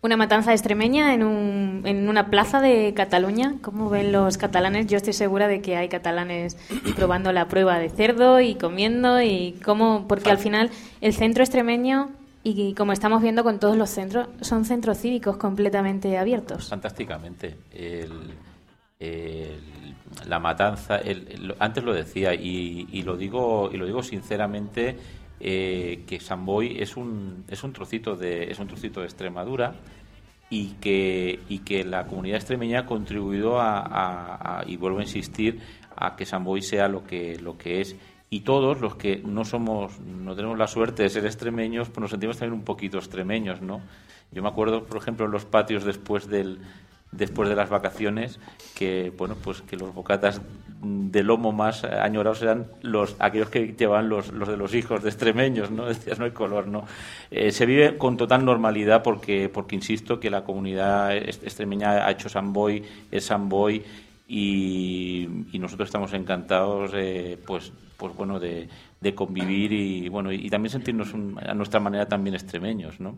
[0.02, 3.54] una matanza extremeña en, un, en una plaza de Cataluña.
[3.62, 4.88] ¿Cómo ven los catalanes?
[4.88, 6.56] Yo estoy segura de que hay catalanes
[6.96, 12.10] probando la prueba de cerdo y comiendo y cómo, porque al final el centro extremeño
[12.42, 16.68] y como estamos viendo con todos los centros son centros cívicos completamente abiertos.
[16.68, 17.56] Fantásticamente.
[17.72, 18.34] El-
[18.98, 19.94] el-
[20.26, 24.96] la matanza, el- el- antes lo decía y, y lo digo y lo digo sinceramente
[25.44, 29.74] eh, que San Boy es un es un trocito de es un trocito de Extremadura
[30.48, 35.59] y que y que la comunidad extremeña ha contribuido a, y vuelvo a insistir
[35.96, 37.96] a que San Boy sea lo que lo que es.
[38.31, 42.11] Y todos los que no somos no tenemos la suerte de ser extremeños pues nos
[42.12, 43.83] sentimos también un poquito extremeños no
[44.31, 46.61] yo me acuerdo por ejemplo en los patios después del
[47.12, 48.40] después de las vacaciones
[48.75, 50.40] que bueno pues que los bocatas
[50.81, 55.11] de lomo más añorados eran los aquellos que llevan los, los de los hijos de
[55.11, 56.85] extremeños no decías no hay color no
[57.31, 62.29] Eh, se vive con total normalidad porque porque insisto que la comunidad extremeña ha hecho
[62.29, 63.83] Samboy es Samboy
[64.29, 66.92] y, y nosotros estamos encantados
[67.46, 68.68] pues pues bueno de,
[69.01, 73.14] de convivir y bueno y, también sentirnos un- a nuestra manera también extremeños no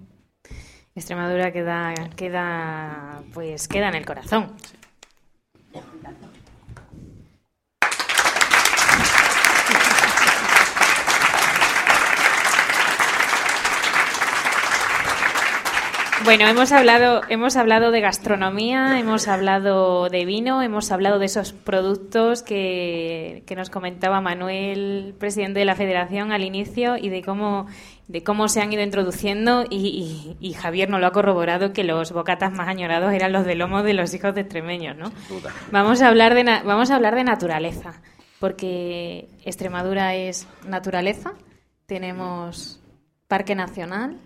[0.96, 4.54] Extremadura queda, queda, pues queda en el corazón.
[16.24, 21.52] Bueno, hemos hablado, hemos hablado de gastronomía, hemos hablado de vino, hemos hablado de esos
[21.52, 27.66] productos que, que nos comentaba Manuel, presidente de la Federación, al inicio, y de cómo,
[28.08, 29.64] de cómo se han ido introduciendo.
[29.68, 33.44] Y, y- y Javier nos lo ha corroborado que los bocatas más añorados eran los
[33.44, 35.10] de lomo de los hijos de extremeños, ¿no?
[35.28, 35.52] duda.
[35.72, 38.00] Vamos a hablar de vamos a hablar de naturaleza,
[38.40, 41.34] porque Extremadura es naturaleza.
[41.84, 42.80] Tenemos
[43.28, 44.16] parque nacional.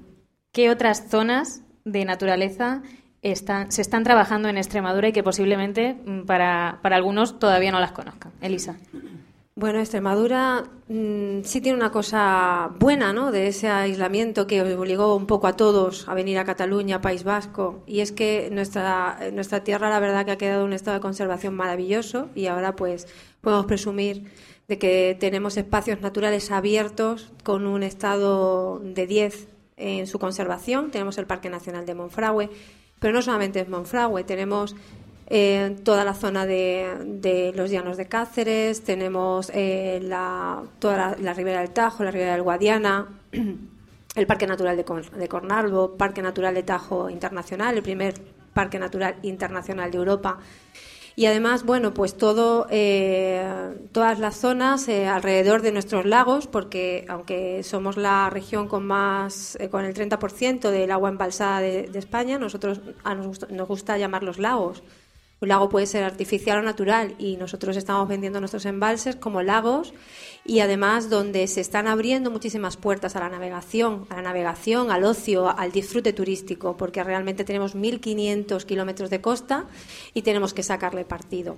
[0.53, 2.83] ¿Qué otras zonas de naturaleza
[3.23, 7.81] están, se están trabajando en Extremadura y que posiblemente mm, para, para algunos todavía no
[7.81, 8.33] las conozcan?
[8.41, 8.77] Elisa.
[9.55, 13.33] Bueno, Extremadura mm, sí tiene una cosa buena, ¿no?
[13.33, 17.83] De ese aislamiento que obligó un poco a todos a venir a Cataluña, País Vasco,
[17.85, 21.55] y es que nuestra nuestra tierra, la verdad, que ha quedado un estado de conservación
[21.55, 23.09] maravilloso y ahora, pues,
[23.41, 24.31] podemos presumir
[24.69, 29.49] de que tenemos espacios naturales abiertos con un estado de 10
[29.79, 30.91] en su conservación.
[30.91, 32.51] Tenemos el Parque Nacional de Monfragüe,
[32.99, 34.75] pero no solamente es Monfragüe, tenemos
[35.29, 41.35] eh, toda la zona de, de los llanos de Cáceres, tenemos eh, la, toda la,
[41.35, 43.07] ribera del Tajo, la ribera del Guadiana,
[44.15, 44.85] el Parque Natural de,
[45.19, 48.15] de Cornalvo, Parque Natural de Tajo Internacional, el primer
[48.55, 50.39] Parque Natural Internacional de Europa.
[51.19, 53.43] Y además, bueno, pues todo, eh,
[53.91, 59.57] todas las zonas eh, alrededor de nuestros lagos, porque aunque somos la región con más,
[59.59, 63.99] eh, con el 30% del agua embalsada de, España, nosotros a nos, gusta, nos gusta
[63.99, 64.85] llamarlos lagos.
[65.41, 69.95] Un lago puede ser artificial o natural y nosotros estamos vendiendo nuestros embalses como lagos
[70.45, 75.05] y además donde se están abriendo muchísimas puertas a la navegación, a la navegación, al
[75.05, 79.67] ocio, al disfrute turístico, porque realmente tenemos 1.500 kilómetros de costa
[80.13, 81.57] y tenemos que sacarle partido.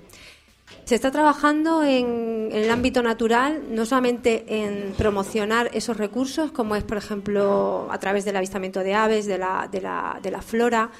[0.85, 6.85] Se está trabajando en, el ámbito natural, no solamente en promocionar esos recursos, como es,
[6.85, 10.91] por ejemplo, a través del avistamiento de aves, de la, de la, de la flora.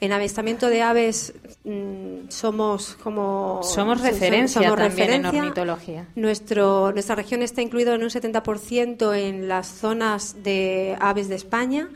[0.00, 1.34] En avistamiento de aves
[1.64, 3.60] mm, somos como...
[3.62, 6.08] Somos so- referencia somos también en ornitología.
[6.14, 11.90] Nuestro, nuestra región está incluida en un 70% en las zonas de aves de España,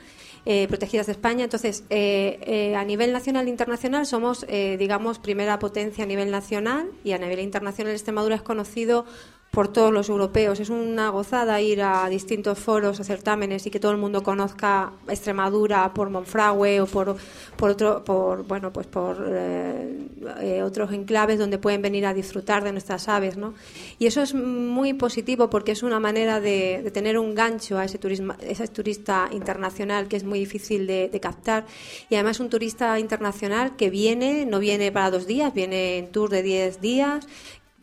[0.45, 1.45] eh, protegidas de España.
[1.45, 6.31] Entonces, eh, eh, a nivel nacional e internacional somos, eh, digamos, primera potencia a nivel
[6.31, 9.07] nacional y a nivel internacional Extremadura es conocido
[9.55, 10.59] por todos los europeos.
[10.59, 14.93] Es una gozada ir a distintos foros, a certámenes y que todo el mundo conozca
[15.09, 17.17] Extremadura por Monfragüe o por,
[17.57, 20.09] por otro, por bueno, pues por eh,
[20.40, 23.55] eh, otros enclaves donde pueden venir a disfrutar de nuestras aves, ¿no?
[23.99, 27.99] Y eso es muy positivo porque es una manera de, tener un gancho a ese
[27.99, 31.64] turismo, ese turista internacional que es muy difícil de, captar
[32.11, 36.29] y además un turista internacional que viene, no viene para dos días, viene en tour
[36.29, 37.27] de 10 días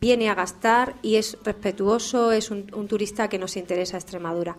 [0.02, 4.58] viene a gastar y es respetuoso, es un, turista que nos interesa Extremadura.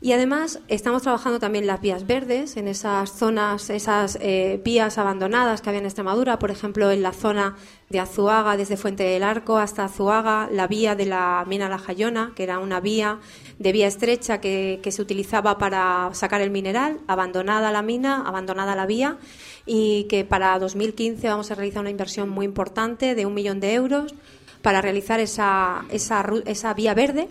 [0.00, 5.60] Y además estamos trabajando también las vías verdes en esas zonas, esas eh, vías abandonadas
[5.60, 7.54] que había en Extremadura, por ejemplo en la zona
[7.90, 12.32] de Azuaga, desde Fuente del Arco hasta Azuaga, la vía de la mina La Jayona,
[12.34, 13.20] que era una vía
[13.58, 18.86] de vía estrecha que se utilizaba para sacar el mineral, abandonada la mina, abandonada la
[18.86, 19.18] vía,
[19.66, 23.74] y que para 2015 vamos a realizar una inversión muy importante de un millón de
[23.74, 24.14] euros
[24.62, 27.28] para realizar esa, esa, esa vía verde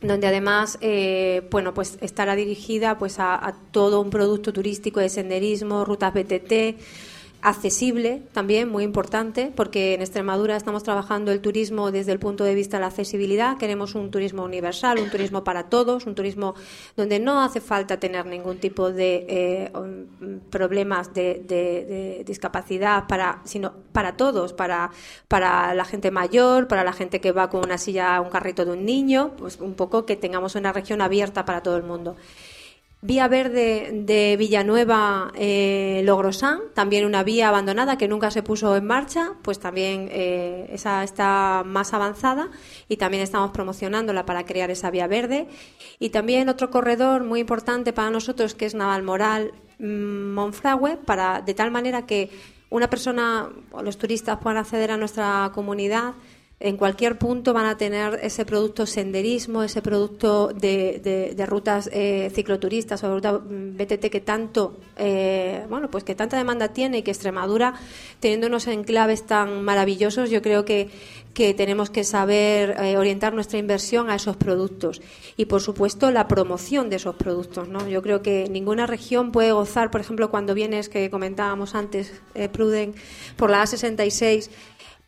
[0.00, 5.08] donde además eh, bueno pues estará dirigida pues a, a todo un producto turístico de
[5.08, 6.52] senderismo rutas BTT
[7.42, 12.54] accesible también muy importante porque en Extremadura estamos trabajando el turismo desde el punto de
[12.54, 13.58] vista de la accesibilidad.
[13.58, 16.54] Queremos un turismo universal un turismo para todos un turismo
[16.96, 23.72] donde no hace falta tener ningún tipo de eh, um, problemas de, discapacidad para sino
[23.92, 24.90] para todos para
[25.26, 28.72] para la gente mayor para la gente que va con una silla un carrito de
[28.72, 32.16] un niño pues un poco que tengamos una región abierta para todo el mundo
[33.04, 38.86] Vía Verde de Villanueva eh, Logrosán, también una vía abandonada que nunca se puso en
[38.86, 42.48] marcha, pues también eh, esa está más avanzada
[42.88, 45.48] y también estamos promocionándola para crear esa vía verde.
[45.98, 51.54] Y también otro corredor muy importante para nosotros que es Navalmoral mm, Monfragüe, para, de
[51.54, 52.30] tal manera que
[52.70, 56.14] una persona o los turistas puedan acceder a nuestra comunidad
[56.64, 62.30] en cualquier punto van a tener ese producto senderismo, ese producto de, de- rutas eh,
[62.32, 67.02] cicloturistas o ruta mm, BTT que tanto, eh, bueno, pues que tanta demanda tiene y
[67.02, 67.74] que Extremadura,
[68.20, 70.88] teniendo unos enclaves tan maravillosos, yo creo que,
[71.34, 75.02] que tenemos que saber eh, orientar nuestra inversión a esos productos
[75.36, 77.68] y, por supuesto, la promoción de esos productos.
[77.68, 77.88] ¿no?
[77.88, 82.48] Yo creo que ninguna región puede gozar, por ejemplo, cuando vienes, que comentábamos antes, eh,
[82.48, 82.94] Pruden,
[83.36, 84.48] por la A66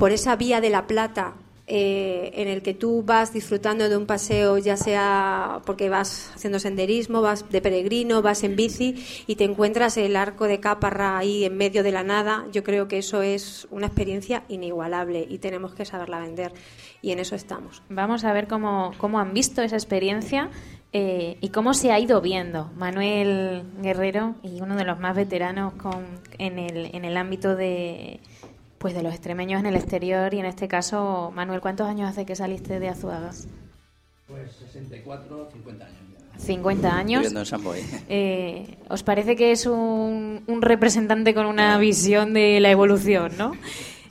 [0.04, 1.32] por esa vía de la Plata
[1.66, 6.58] eh, en el que tú vas disfrutando de un paseo, ya sea porque vas haciendo
[6.58, 11.46] senderismo, vas de peregrino, vas en bici y te encuentras el arco de Caparra ahí
[11.46, 15.74] en medio de la nada, yo creo que eso es una experiencia inigualable y tenemos
[15.74, 16.52] que saberla vender
[17.00, 17.82] y en eso estamos.
[17.88, 20.50] Vamos a ver cómo, cómo han visto esa experiencia
[20.92, 22.70] eh, y cómo se ha ido viendo.
[22.76, 26.04] Manuel Guerrero, y uno de los más veteranos con,
[26.36, 28.20] en, el, en el ámbito de,
[28.78, 32.26] pues de los extremeños en el exterior, y en este caso, Manuel, ¿cuántos años hace
[32.26, 33.30] que saliste de Azuaga?
[34.26, 35.98] Pues 64, 50 años.
[36.38, 37.20] 50 años.
[37.20, 37.80] Viviendo en San Boy.
[38.08, 43.52] Eh, ¿Os parece que es un, un representante con una visión de la evolución, no?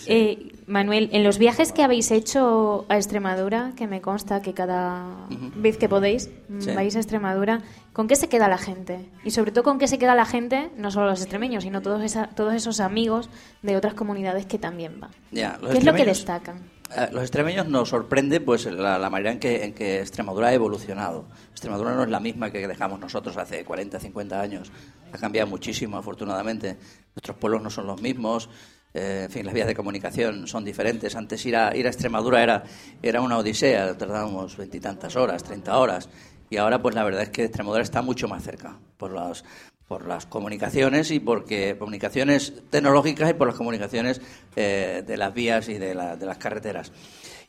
[0.07, 5.27] Eh, Manuel, en los viajes que habéis hecho a Extremadura, que me consta que cada
[5.55, 6.71] vez que podéis mm, Sí.
[6.71, 7.61] vais a Extremadura,
[7.93, 9.09] ¿con qué se queda la gente?
[9.23, 12.01] Y sobre todo, ¿con qué se queda la gente, no solo los extremeños, sino todos,
[12.03, 13.29] esa- todos esos amigos
[13.61, 15.11] de otras comunidades que también van?
[15.31, 16.57] Ya, ¿Qué es lo que destacan?
[16.95, 20.53] Eh, Los extremeños nos sorprende pues la, la manera en que, en que Extremadura ha
[20.53, 21.25] evolucionado.
[21.51, 24.71] Extremadura no es la misma que dejamos nosotros hace 40, 50 años.
[25.11, 26.77] Ha cambiado muchísimo, afortunadamente.
[27.15, 28.49] Nuestros pueblos no son los mismos.
[28.93, 31.15] Eh, en fin, las vías de comunicación son diferentes.
[31.15, 32.63] Antes ir a, ir a Extremadura era,
[33.01, 36.09] era una odisea, tardábamos veintitantas horas, 30 horas.
[36.49, 39.43] Y ahora, pues la verdad es que Extremadura está mucho más cerca por las,
[39.87, 44.21] por las comunicaciones y porque comunicaciones tecnológicas y por las comunicaciones
[44.55, 46.91] eh, de las vías y de, la- de las carreteras.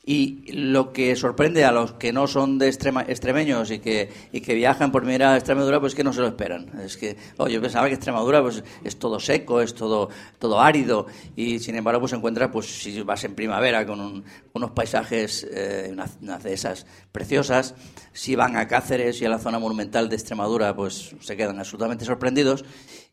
[0.07, 4.43] Y lo que sorprende a los que no son de extrema, extremeños y que, y
[4.43, 6.71] que viajan por primera a Extremadura, pues que no se lo esperan.
[6.85, 11.07] Es que, oh, yo pensaba que Extremadura pues, es todo seco, es todo, todo árido,
[11.37, 15.89] y sin embargo, pues encuentras, pues si vas en primavera con un- unos paisajes, eh,
[15.91, 17.75] unas, unas dehesas preciosas,
[18.13, 22.05] si van a Cáceres y a la zona monumental de Extremadura, pues se quedan absolutamente
[22.05, 22.63] sorprendidos.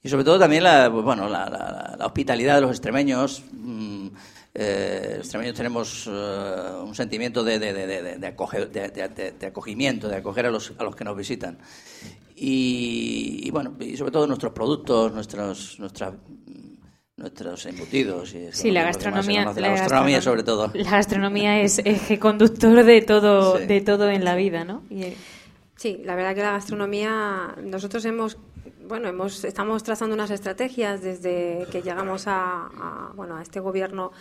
[0.03, 3.43] Y sobre todo también la, pues, bueno, la hospitalidad de los extremeños.
[3.53, 4.07] mm,
[4.53, 6.11] eh, los extremeños tenemos eh,
[6.83, 10.45] un sentimiento de, de, de, de- de acoge- de- de- de- de acogimiento, de acoger
[10.47, 11.57] a los, a los que nos visitan.
[12.35, 16.15] Y, y, bueno, y sobre todo nuestros productos, nuestros, nuestras,
[17.17, 18.33] nuestros embutidos.
[18.33, 19.45] Y Sí, la gastronomía.
[19.45, 20.71] la gastronomía gastronom- sobre todo.
[20.73, 23.65] La gastronomía es eje conductor de todo, Sí.
[23.67, 24.83] de todo en la vida, ¿no?
[24.89, 25.13] Y-
[25.77, 28.37] Sí, la verdad que la gastronomía, nosotros hemos,
[28.87, 34.11] bueno, hemos, estamos trazando unas estrategias desde que llegamos a, bueno, a este gobierno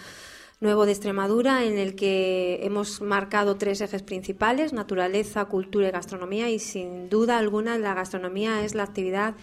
[0.60, 6.50] nuevo de Extremadura, en el que hemos marcado tres ejes principales, naturaleza, cultura y gastronomía,
[6.50, 9.34] y sin duda alguna la gastronomía es la actividad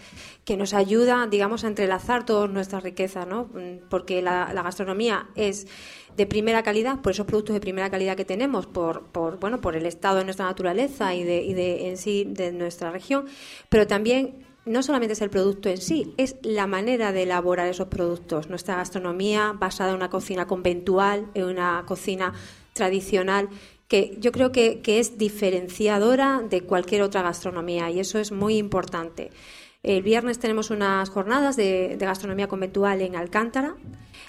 [0.44, 3.50] que nos ayuda, digamos, a entrelazar todas nuestras riquezas, ¿no?
[3.90, 5.66] Porque la, la gastronomía es
[6.16, 9.76] de primera calidad, por esos productos de primera calidad que tenemos, por, por bueno, por
[9.76, 13.26] el estado de nuestra naturaleza y de, y de en sí de nuestra región,
[13.68, 17.88] pero también no solamente es el producto en sí, es la manera de elaborar esos
[17.88, 18.48] productos.
[18.48, 22.32] Nuestra gastronomía basada en una cocina conventual, en una cocina
[22.74, 23.48] tradicional,
[23.88, 29.30] que yo creo que, es diferenciadora de cualquier otra gastronomía y eso es muy importante.
[29.82, 33.76] El viernes tenemos unas jornadas de, de gastronomía conventual en Alcántara.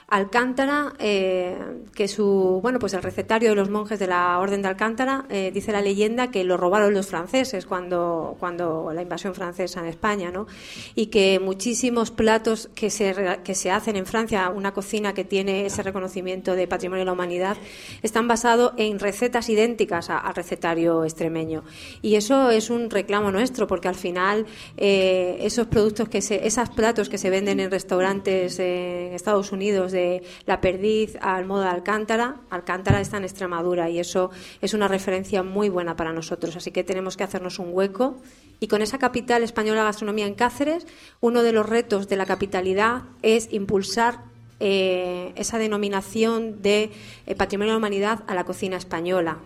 [0.07, 1.55] Alcántara, eh,
[1.93, 5.51] que su, bueno, pues el recetario de los monjes de la Orden de Alcántara, eh,
[5.53, 10.31] dice la leyenda que lo robaron los franceses cuando, cuando la invasión francesa en España,
[10.31, 10.47] ¿no?
[10.95, 15.67] Y que muchísimos platos que se, que se hacen en Francia, una cocina que tiene
[15.67, 17.57] ese reconocimiento de patrimonio de la humanidad,
[18.01, 21.63] están basados en recetas idénticas al recetario extremeño.
[22.01, 26.69] Y eso es un reclamo nuestro, porque al final eh, esos productos que se, esos
[26.69, 31.69] platos que se venden en restaurantes en Estados Unidos de la perdiz al modo de
[31.69, 36.55] Alcántara, Alcántara está en Extremadura y eso es una referencia muy buena para nosotros.
[36.55, 38.17] Así que tenemos que hacernos un hueco.
[38.59, 40.85] Y con esa capital española de gastronomía en Cáceres,
[41.21, 44.19] uno de los retos de la capitalidad es impulsar
[44.59, 46.91] eh, esa denominación de
[47.25, 49.39] eh, patrimonio de la humanidad a la cocina española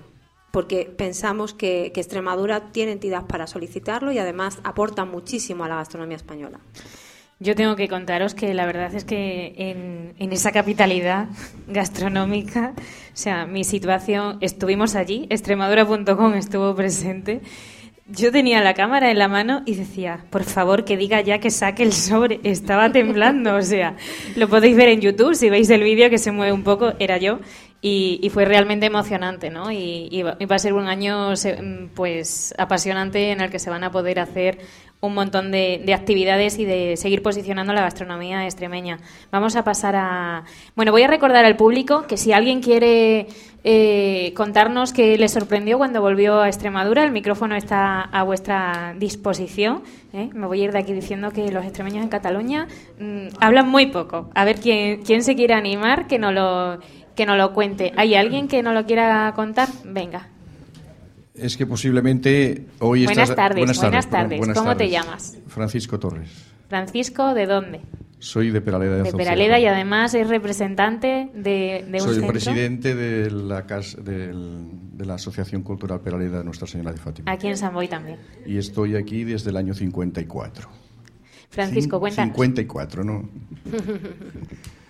[0.53, 5.77] porque pensamos que, que Extremadura tiene entidad para solicitarlo y además aporta muchísimo a la
[5.77, 6.59] gastronomía española.
[7.43, 11.27] Yo tengo que contaros que la verdad es que en, en esa capitalidad
[11.67, 17.41] gastronómica, o sea, mi situación, estuvimos allí, extremadura.com estuvo presente.
[18.07, 21.51] Yo tenía la cámara en la mano y decía, por favor, que diga ya que
[21.51, 22.39] saque el sobre.
[22.49, 23.97] Estaba temblando, o sea,
[24.37, 27.17] lo podéis ver en YouTube, si veis el vídeo que se mueve un poco, era
[27.17, 27.39] yo.
[27.81, 29.69] Y, y fue realmente emocionante, ¿no?
[29.69, 33.91] Y, va, a ser un año, mm, pues, apasionante en el que se van a
[33.91, 34.59] poder hacer
[35.07, 38.99] un montón de, de actividades y de seguir posicionando la gastronomía extremeña.
[39.31, 40.43] Vamos a pasar a...
[40.75, 43.27] Bueno, voy a recordar al público que si alguien quiere
[43.65, 49.83] eh, contarnos qué le sorprendió cuando volvió a Extremadura, el micrófono está a vuestra disposición.
[50.11, 50.29] ¿eh?
[50.33, 52.67] Me voy a ir de aquí diciendo que los extremeños en Cataluña
[52.99, 54.29] mm, hablan muy poco.
[54.35, 56.79] A ver quién, quién se quiere animar que no lo
[57.15, 57.93] que no lo cuente.
[57.95, 59.69] ¿Hay alguien que no lo quiera contar?
[59.83, 60.32] Venga.
[61.35, 63.35] Es que posiblemente hoy Buenas estás...
[63.35, 64.37] tardes, buenas perdón, tardes.
[64.37, 64.91] buenas ¿Cómo te tardes.
[64.91, 65.17] llama?
[65.47, 66.29] Francisco Torres.
[66.69, 67.81] Francisco, ¿de dónde?
[68.19, 69.11] Soy de Peraleda de, De.
[69.11, 72.31] Peraleda y además es representante de, de un Soy centro.
[72.31, 77.31] presidente de la, de la Asociación Cultural Peraleda de Nuestra Señora de Fátima.
[77.31, 78.17] Aquí en San Boy también.
[78.45, 80.69] Y estoy aquí desde el año 54.
[81.49, 82.33] Francisco, cuéntanos.
[82.33, 83.29] 54, ¿no?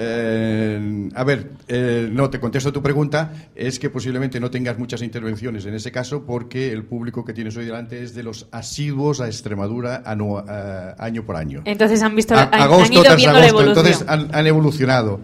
[0.00, 3.32] Eh, a ver, eh, no, te contesto tu pregunta.
[3.56, 7.56] Es que posiblemente no tengas muchas intervenciones en ese caso porque el público que tienes
[7.56, 11.62] hoy delante es de los asiduos a Extremadura eh, año por año.
[11.64, 13.86] Entonces han visto, A- han, han agosto ido tras viendo agosto, la evolución.
[13.86, 15.20] entonces han, han evolucionado.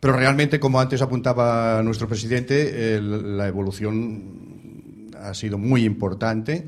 [0.00, 6.66] Pero realmente, como antes apuntaba nuestro presidente, la evolución ha sido muy importante.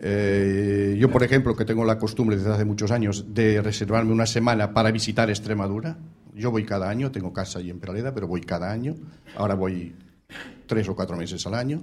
[0.00, 4.26] Eh, yo, por ejemplo, que tengo la costumbre desde hace muchos años de reservarme una
[4.26, 5.96] semana para visitar Extremadura.
[6.34, 8.96] Yo voy cada año, tengo casa allí en Peraleda, pero voy cada año.
[9.36, 9.94] Ahora voy
[10.66, 11.80] tres o cuatro meses al año.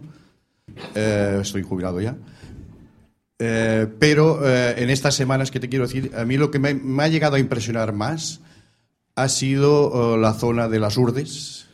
[0.94, 2.16] Eh, estoy jubilado ya.
[3.40, 7.04] Eh, pero eh, en estas semanas que te quiero decir, a mí lo que me,
[7.04, 8.42] ha llegado a impresionar más
[9.16, 11.68] ha sido eh, la zona de las Urdes,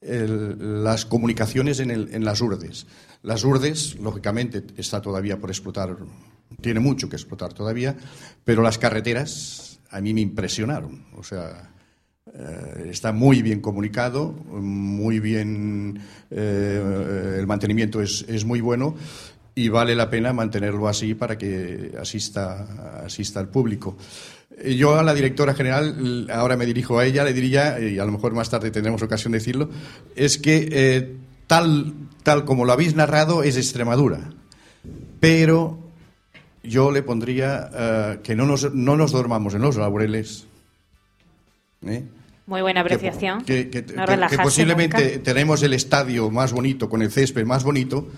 [0.00, 2.86] las comunicaciones en, el- en las Urdes.
[3.22, 5.96] Las Urdes, lógicamente, está todavía por explotar,
[6.60, 7.96] tiene mucho que explotar todavía,
[8.44, 11.06] pero las carreteras a mí me impresionaron.
[11.16, 11.70] O sea,
[12.34, 15.98] eh, está muy bien comunicado, muy bien,
[16.30, 18.94] eh, el mantenimiento es, es muy bueno
[19.54, 23.96] y vale la pena mantenerlo así para que asista, asista al público.
[24.56, 28.04] Eh, Yo a la directora general, ahora me dirijo a ella, le diría, y a
[28.04, 29.70] lo mejor más tarde tendremos ocasión de decirlo,
[30.14, 31.16] es que
[31.46, 34.30] tal, tal como lo habéis narrado es Extremadura,
[35.18, 35.78] pero
[36.62, 40.46] yo le pondría que no nos, no nos dormamos en los laureles.
[42.48, 43.44] Muy buena apreciación.
[43.44, 45.22] Que, que- No que- que relajarse posiblemente nunca.
[45.22, 48.08] tenemos el estadio más bonito, con el césped más bonito,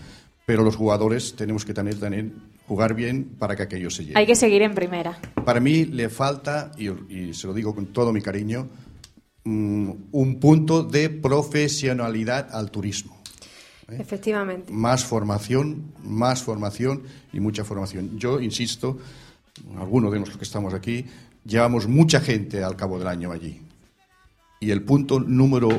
[0.46, 2.34] pero los jugadores tenemos que tener, también
[2.66, 4.18] jugar bien para que aquello se lleve.
[4.18, 5.18] Hay que seguir en primera.
[5.44, 8.68] Para mí le falta, y, y se lo digo con todo mi cariño,
[9.44, 13.18] mm, un punto de profesionalidad al turismo.
[13.88, 14.72] Efectivamente.
[14.72, 17.02] Más formación, más formación
[17.32, 18.16] y mucha formación.
[18.18, 18.98] Yo insisto,
[19.76, 21.04] algunos de los que estamos aquí,
[21.44, 23.60] llevamos mucha gente al cabo del año allí.
[24.62, 25.70] Y el punto número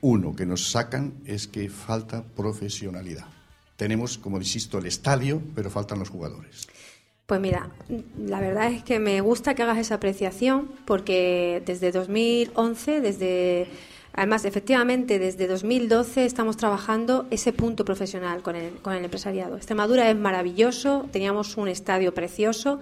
[0.00, 3.26] uno que nos sacan es que falta profesionalidad.
[3.76, 6.66] Tenemos, como insisto, el estadio, pero faltan los jugadores.
[7.26, 7.70] Pues mira,
[8.18, 13.68] la verdad es que me gusta que hagas esa apreciación porque desde 2011, desde
[14.12, 19.56] además efectivamente desde 2012 estamos trabajando ese punto profesional con el, con el empresariado.
[19.56, 22.80] Extremadura es maravilloso, teníamos un estadio precioso,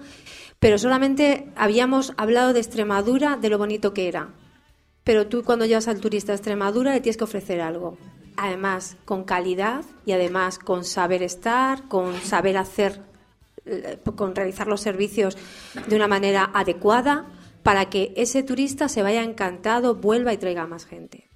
[0.59, 4.29] pero solamente habíamos hablado de Extremadura, de lo bonito que era.
[5.05, 7.95] Pero tú cuando llevas al turista a Extremadura le tienes que ofrecer algo.
[8.37, 13.01] Además, con calidad y además con saber estar, con saber hacer,
[13.65, 15.37] eh, con realizar los servicios
[15.87, 17.27] de una manera adecuada
[17.61, 21.29] para que ese turista se vaya encantado, vuelva y traiga más gente.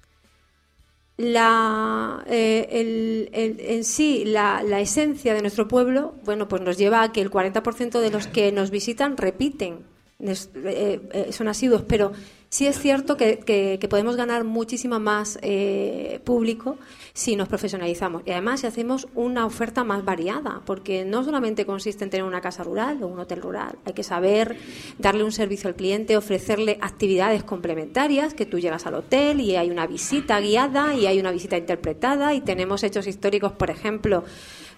[1.16, 3.28] La, eh,
[3.62, 8.00] en sí, la, esencia de nuestro pueblo, bueno, pues nos lleva a que el 40%
[8.00, 9.84] de los que nos visitan repiten,
[10.18, 12.12] eh, son asiduos, pero
[12.52, 16.76] sí es cierto que, que- podemos ganar muchísimo más eh, público
[17.12, 18.22] si nos profesionalizamos.
[18.26, 22.40] Y además si hacemos una oferta más variada, porque no solamente consiste en tener una
[22.40, 24.56] casa rural o un hotel rural, hay que saber
[24.98, 29.70] darle un servicio al cliente, ofrecerle actividades complementarias, que tú llegas al hotel y hay
[29.70, 34.24] una visita guiada y hay una visita interpretada y tenemos hechos históricos, por ejemplo,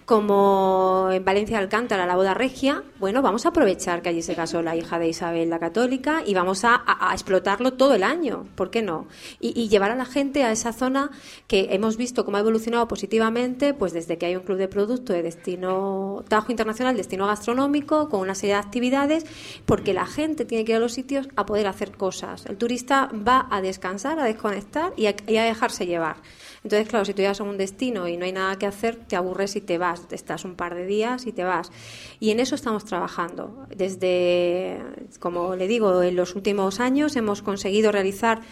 [0.04, 4.62] como en Valencia Alcántara, la boda regia, bueno, vamos a aprovechar que allí se casó
[4.62, 8.82] la hija de Isabel la Católica y vamos a explotarlo todo el año, ¿por qué
[8.82, 9.06] no?
[9.40, 11.10] Y, y llevar a la gente a esa zona
[11.46, 15.12] que hemos visto cómo ha evolucionado positivamente, pues desde que hay un club de producto
[15.12, 19.26] de destino Tajo Internacional, destino gastronómico, con una serie de actividades,
[19.66, 22.46] porque la gente tiene que ir a los sitios a poder hacer cosas.
[22.46, 26.16] El turista va a descansar, a desconectar y a, y a dejarse llevar.
[26.64, 29.16] Entonces, claro, si tú llegas a un destino y no hay nada que hacer, te
[29.16, 31.72] aburres y te vas, estás un par de días y te vas.
[32.20, 33.66] Y en eso estamos trabajando.
[33.74, 34.78] Desde,
[35.18, 38.42] como le digo, en los últimos años hemos conseguido realizar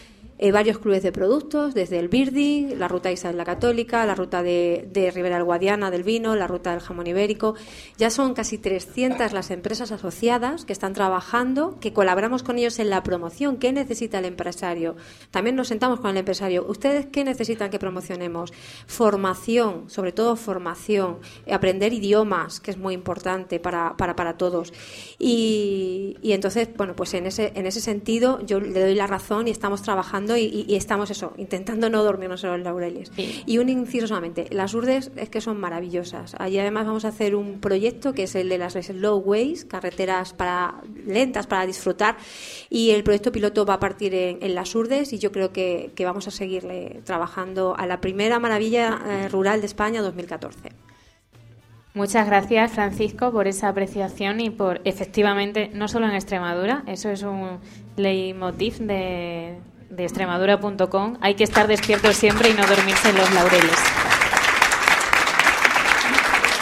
[0.42, 4.42] eh, varios clubes de productos, desde el Birdi, la ruta Isabel la Católica, la ruta
[4.42, 7.56] de, de Ribera del Guadiana del vino, la ruta del jamón ibérico.
[7.98, 12.88] Ya son casi 300 las empresas asociadas que están trabajando, que colaboramos con ellos en
[12.88, 13.58] la promoción.
[13.58, 14.96] ¿Qué necesita el empresario?
[15.30, 16.64] También nos sentamos con el empresario.
[16.66, 18.50] ¿Ustedes qué necesitan que promocionemos?
[18.86, 21.18] Formación, sobre todo formación,
[21.52, 24.72] aprender idiomas, que es muy importante para, para, para todos.
[25.18, 29.46] Y, y entonces, bueno, pues en ese, en ese sentido yo le doy la razón
[29.46, 33.12] y estamos trabajando y, y- y estamos eso, intentando no dormirnos en los laureles.
[33.46, 36.34] Y un inciso solamente, las urdes es que son maravillosas.
[36.38, 40.32] Allí además vamos a hacer un proyecto que es el de las slow ways, carreteras
[40.32, 40.74] para
[41.06, 42.16] lentas para disfrutar
[42.68, 45.92] y el proyecto piloto va a partir en, en las urdes y yo creo que,
[45.94, 50.70] que vamos a seguirle trabajando a la primera maravilla eh, rural de España 2014.
[51.92, 57.24] Muchas gracias, Francisco, por esa apreciación y por, efectivamente, no solo en Extremadura, eso es
[57.24, 57.58] un
[57.96, 59.58] leitmotiv de,
[59.90, 63.76] de extremadura.com, hay que estar despiertos siempre y no dormirse en los laureles.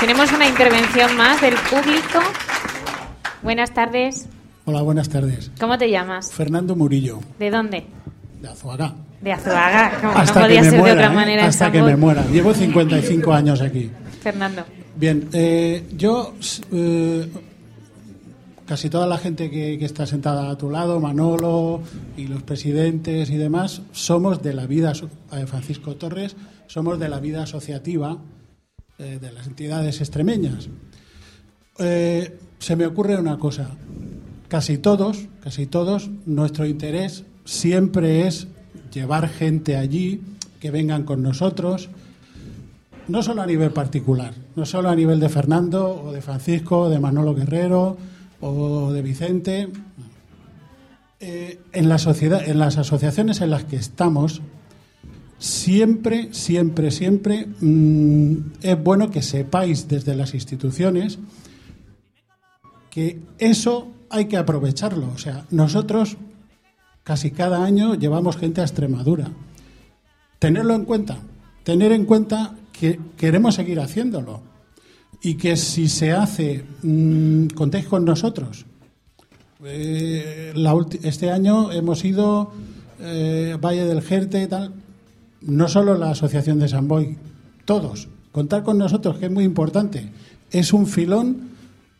[0.00, 2.20] Tenemos una intervención más del público.
[3.42, 4.26] Buenas tardes.
[4.64, 5.50] Hola, buenas tardes.
[5.60, 6.32] ¿Cómo te llamas?
[6.32, 7.86] Fernando Murillo, ¿De dónde?
[8.40, 8.94] de Azuaga.
[9.20, 11.16] De Azuaga, como hasta no que podía me ser muera, de otra ¿eh?
[11.16, 11.46] manera.
[11.46, 12.24] Hasta que me muera.
[12.26, 13.90] Llevo 55 años aquí.
[14.22, 14.64] Fernando.
[14.94, 16.34] Bien, eh, yo,
[16.72, 17.28] eh,
[18.68, 21.80] casi toda la gente que, está sentada a tu lado, Manolo
[22.18, 24.92] y los presidentes y demás, somos de la vida,
[25.32, 28.18] eh, Francisco Torres, somos de la vida asociativa
[28.98, 30.68] eh, de las entidades extremeñas.
[31.78, 33.70] Eh, se me ocurre una cosa,
[34.48, 38.48] casi todos, casi todos, nuestro interés siempre es
[38.92, 40.20] llevar gente allí,
[40.60, 41.88] que vengan con nosotros,
[43.06, 46.90] no solo a nivel particular, no solo a nivel de Fernando o de Francisco, o
[46.90, 47.96] de Manolo Guerrero
[48.40, 49.68] o de Vicente.
[51.20, 54.40] Eh, en la sociedad, en las asociaciones en las que estamos,
[55.38, 61.18] siempre, siempre, siempre mm, es bueno que sepáis desde las instituciones
[62.90, 65.10] que eso hay que aprovecharlo.
[65.14, 66.16] O sea, nosotros
[67.02, 69.30] casi cada año llevamos gente a Extremadura.
[70.38, 71.18] Tenerlo en cuenta,
[71.64, 74.40] tener en cuenta que queremos seguir haciéndolo
[75.22, 78.66] y que si se hace, mm, contéis con nosotros.
[79.64, 82.52] Eh, la este año hemos ido
[83.00, 84.72] eh, Valle del Jerte tal,
[85.42, 87.16] no solo la Asociación de San Boy,
[87.64, 88.08] todos.
[88.32, 90.10] Contar con nosotros, que es muy importante.
[90.50, 91.48] Es un filón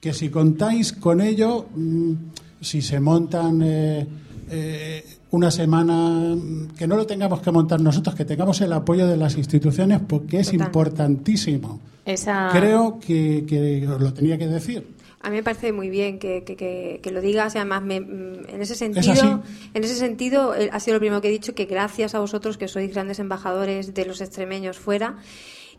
[0.01, 2.13] que si contáis con ello, mm,
[2.61, 4.07] si se montan eh,
[4.51, 6.37] eh, una semana,
[6.79, 10.41] que no lo tengamos que montar nosotros, que tengamos el apoyo de las instituciones, porque
[10.41, 10.67] es Total.
[10.67, 11.81] importantísimo.
[12.05, 12.49] Esa...
[12.53, 14.97] Creo que, que os lo tenía que decir.
[15.21, 18.01] A mí me parece muy bien que, que- que- que lo digas y además me-
[18.01, 19.43] mm, en ese sentido,
[19.75, 22.57] en ese sentido eh, ha sido lo primero que he dicho que gracias a vosotros
[22.57, 25.17] que sois grandes embajadores de los extremeños fuera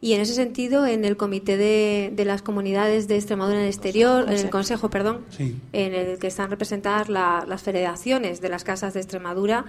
[0.01, 3.69] y en ese sentido en el comité de, de las comunidades de Extremadura en el
[3.69, 5.57] exterior, en el consejo, perdón, Sí.
[5.73, 9.65] en el que están representadas la- las federaciones de las casas de Extremadura,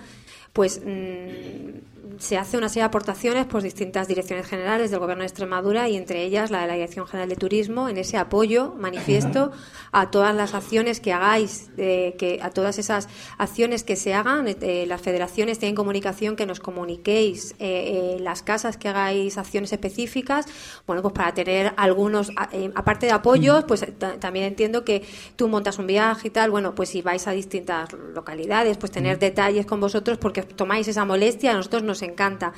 [0.52, 5.26] pues mm, se hace una serie de aportaciones por distintas direcciones generales del Gobierno de
[5.28, 9.52] Extremadura y entre ellas la de la Dirección General de Turismo en ese apoyo manifiesto
[9.92, 14.46] a todas las acciones que hagáis, eh, que a todas esas acciones que se hagan.
[14.48, 19.72] eh, las federaciones tienen comunicación que nos comuniquéis eh, eh, las casas que hagáis acciones
[19.72, 20.46] específicas,
[20.86, 25.02] bueno, pues para tener algunos, eh, aparte de apoyos, pues ta- también entiendo que
[25.36, 29.18] tú montas un viaje y tal, bueno, pues si vais a distintas localidades, pues tener
[29.18, 32.52] detalles con vosotros porque tomáis esa molestia, nosotros nos encanta.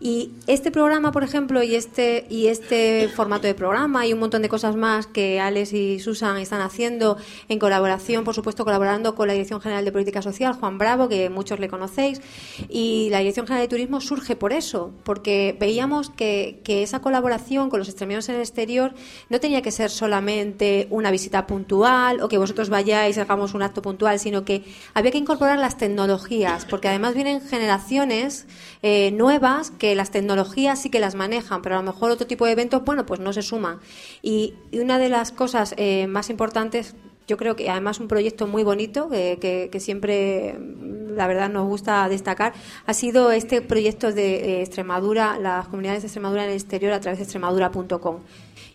[0.00, 4.42] Y este programa, por ejemplo, y este, y este formato de programa y un montón
[4.42, 7.16] de cosas más que Alex y Susan están haciendo
[7.48, 11.30] en colaboración, por supuesto, colaborando con la Dirección General de Política Social, Juan Bravo, que
[11.30, 12.20] muchos le conocéis,
[12.68, 17.70] y la Dirección General de Turismo surge por eso, porque veíamos que, que esa colaboración
[17.70, 18.94] con los extremeños en el exterior
[19.28, 23.62] no tenía que ser solamente una visita puntual o que vosotros vayáis y hagamos un
[23.62, 24.64] acto puntual, sino que
[24.94, 28.46] había que incorporar las tecnologías, porque además vienen generaciones
[28.82, 32.46] eh, nuevas que las tecnologías sí que las manejan, pero a lo mejor otro tipo
[32.46, 33.78] de eventos, bueno, pues no se suman.
[34.22, 36.94] Y, una de las cosas eh, más importantes
[37.28, 41.68] yo creo que además un proyecto muy bonito que, que siempre mm, la verdad nos
[41.68, 42.52] gusta destacar
[42.84, 47.18] ha sido este proyecto de Extremadura, las comunidades de Extremadura en el exterior a través
[47.18, 48.18] de extremadura.com.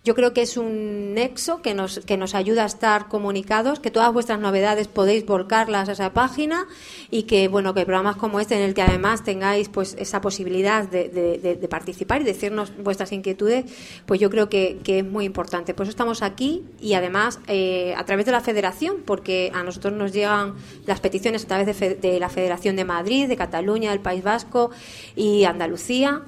[0.08, 3.92] Yo creo que es un nexo que nos, que nos ayuda a estar comunicados, que
[3.92, 6.66] todas vuestras novedades podéis volcarlas a esa página
[7.12, 10.88] y que, bueno, que programas como este en el que además tengáis pues esa posibilidad
[10.88, 13.66] de, de- participar y decirnos vuestras inquietudes,
[14.06, 15.74] pues yo creo que, que es muy importante.
[15.74, 19.92] Por eso estamos aquí y además eh, a través de la federación, porque a nosotros
[19.92, 20.54] nos llegan
[20.86, 24.24] las peticiones a través de, fe- de la Federación de Madrid, de Cataluña, del País
[24.24, 24.72] Vasco
[25.18, 26.22] y Andalucía.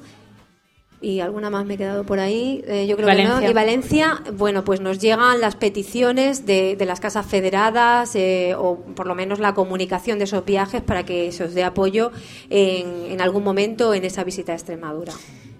[1.01, 3.39] Y alguna más me he quedado por ahí, eh, yo creo que Valencia.
[3.39, 3.49] no.
[3.49, 8.79] Y Valencia, bueno, pues nos llegan las peticiones de, de las casas federadas eh, o
[8.95, 12.11] por lo menos la comunicación de esos viajes para que se os dé apoyo
[12.49, 15.13] en, en algún momento en esa visita a Extremadura.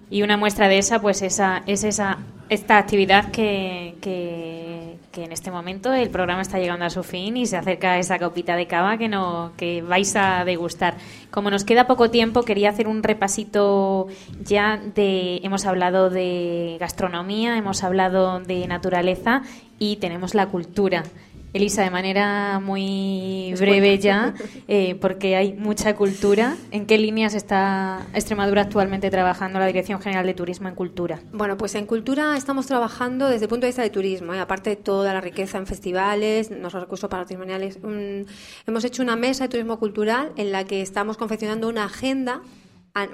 [0.09, 2.17] Y una muestra de esa, pues esa, es esa,
[2.49, 4.68] esta actividad que, que,
[5.11, 8.19] que en este momento el programa está llegando a su fin y se acerca esa
[8.19, 10.95] copita de cava que, no, que vais a degustar.
[11.31, 14.07] Como nos queda poco tiempo, quería hacer un repasito
[14.43, 15.37] ya de...
[15.43, 19.43] Hemos hablado de gastronomía, hemos hablado de naturaleza
[19.79, 21.03] y tenemos la cultura.
[21.51, 24.35] Elisa, de manera muy breve ya,
[24.67, 26.55] eh, porque hay mucha cultura.
[26.71, 31.19] ¿En qué líneas está Extremadura actualmente trabajando la Dirección General de Turismo en Cultura?
[31.33, 34.39] Bueno, pues en cultura estamos trabajando desde el punto de vista de turismo, ¿eh?
[34.39, 37.79] aparte de toda la riqueza en festivales, nuestros recursos patrimoniales.
[37.81, 38.29] mm,
[38.67, 42.41] hemos hecho una mesa de turismo cultural en la que estamos confeccionando una agenda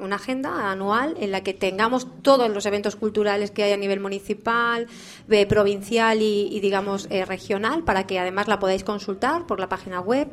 [0.02, 4.00] una agenda anual en la que tengamos todos los eventos culturales que hay a nivel
[4.00, 4.88] municipal,
[5.30, 9.70] eh, provincial y, y, digamos eh, regional para que además la podáis consultar por la
[9.70, 10.30] página web.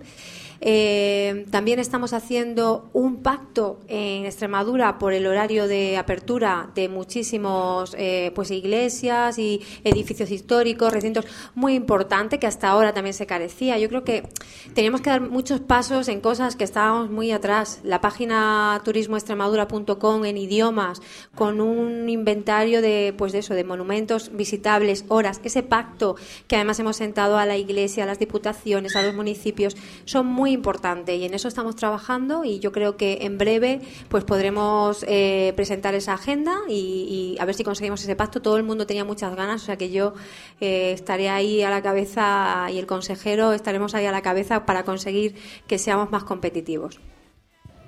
[0.65, 7.97] Eh, también estamos haciendo un pacto en Extremadura por el horario de apertura de muchísimos
[7.99, 13.77] eh, pues iglesias y edificios históricos, recintos muy importante que hasta ahora también se carecía.
[13.77, 14.29] Yo creo que
[14.73, 17.81] teníamos que dar muchos pasos en cosas que estábamos muy atrás.
[17.83, 21.03] La página turismoextremadura.com en idiomas
[21.35, 26.15] con un inventario de pues de eso de monumentos visitables, horas, ese pacto
[26.47, 30.52] que además hemos sentado a la iglesia, a las diputaciones, a los municipios, son muy
[30.53, 35.53] importante y en eso estamos trabajando y yo creo que en breve pues podremos eh,
[35.57, 38.43] presentar esa agenda y, a ver si conseguimos ese pacto.
[38.43, 40.15] Todo el mundo tenía muchas ganas, o sea que yo
[40.61, 44.85] eh, estaré ahí a la cabeza y el consejero estaremos ahí a la cabeza para
[44.85, 45.35] conseguir
[45.67, 47.01] que seamos más competitivos.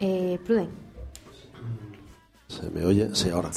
[0.00, 0.83] Eh, Pruden.
[2.60, 3.08] ¿Se me oye?
[3.14, 3.50] Sí, ahora.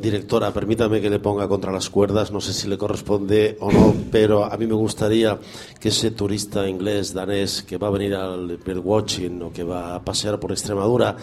[0.00, 3.94] Directora, permítame que le ponga contra las cuerdas, no sé si le corresponde o no,
[4.10, 5.38] pero a mí me gustaría
[5.80, 10.04] que ese turista inglés, danés, que va a venir al birdwatching o que va a
[10.04, 11.16] pasear por Extremadura,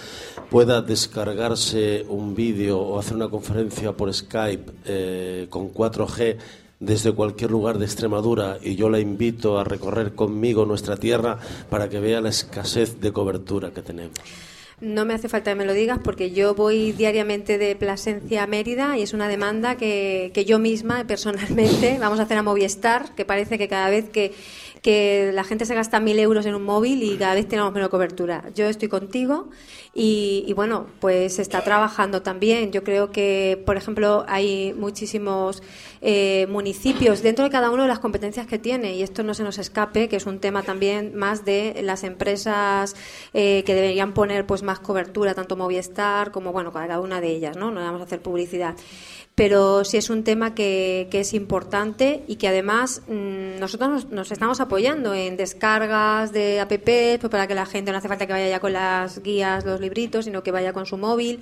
[0.50, 6.38] pueda descargarse un vídeo o hacer una conferencia por Skype eh, con 4G
[6.80, 11.38] desde cualquier lugar de Extremadura y yo la invito a recorrer conmigo nuestra tierra
[11.70, 14.18] para que vea la escasez de cobertura que tenemos.
[14.82, 18.48] No me hace falta que me lo digas porque yo voy diariamente de Plasencia a
[18.48, 23.14] Mérida y es una demanda que, que yo misma personalmente vamos a hacer a Movistar,
[23.14, 24.34] que parece que cada vez que
[24.82, 27.90] que la gente se gasta mil euros en un móvil y cada vez tenemos menos
[27.90, 28.46] cobertura.
[28.56, 29.50] Yo estoy contigo
[29.94, 32.72] y, bueno, pues se está trabajando también.
[32.72, 35.62] Yo creo que, por ejemplo, hay muchísimos
[36.02, 39.44] eh, municipios dentro de cada uno de las competencias que tiene y esto no se
[39.44, 42.96] nos escape, que es un tema también más de las empresas
[43.34, 47.56] eh, que deberían poner pues más cobertura, tanto Movistar como bueno cada una de ellas,
[47.56, 47.70] ¿no?
[47.70, 48.76] No vamos a hacer publicidad
[49.36, 54.32] pero sí es un tema que, que es importante y que además mm, nosotros nos,
[54.32, 58.34] estamos apoyando en descargas de app pues para que la gente no hace falta que
[58.34, 61.40] vaya ya con las guías, los libritos, sino que vaya con su móvil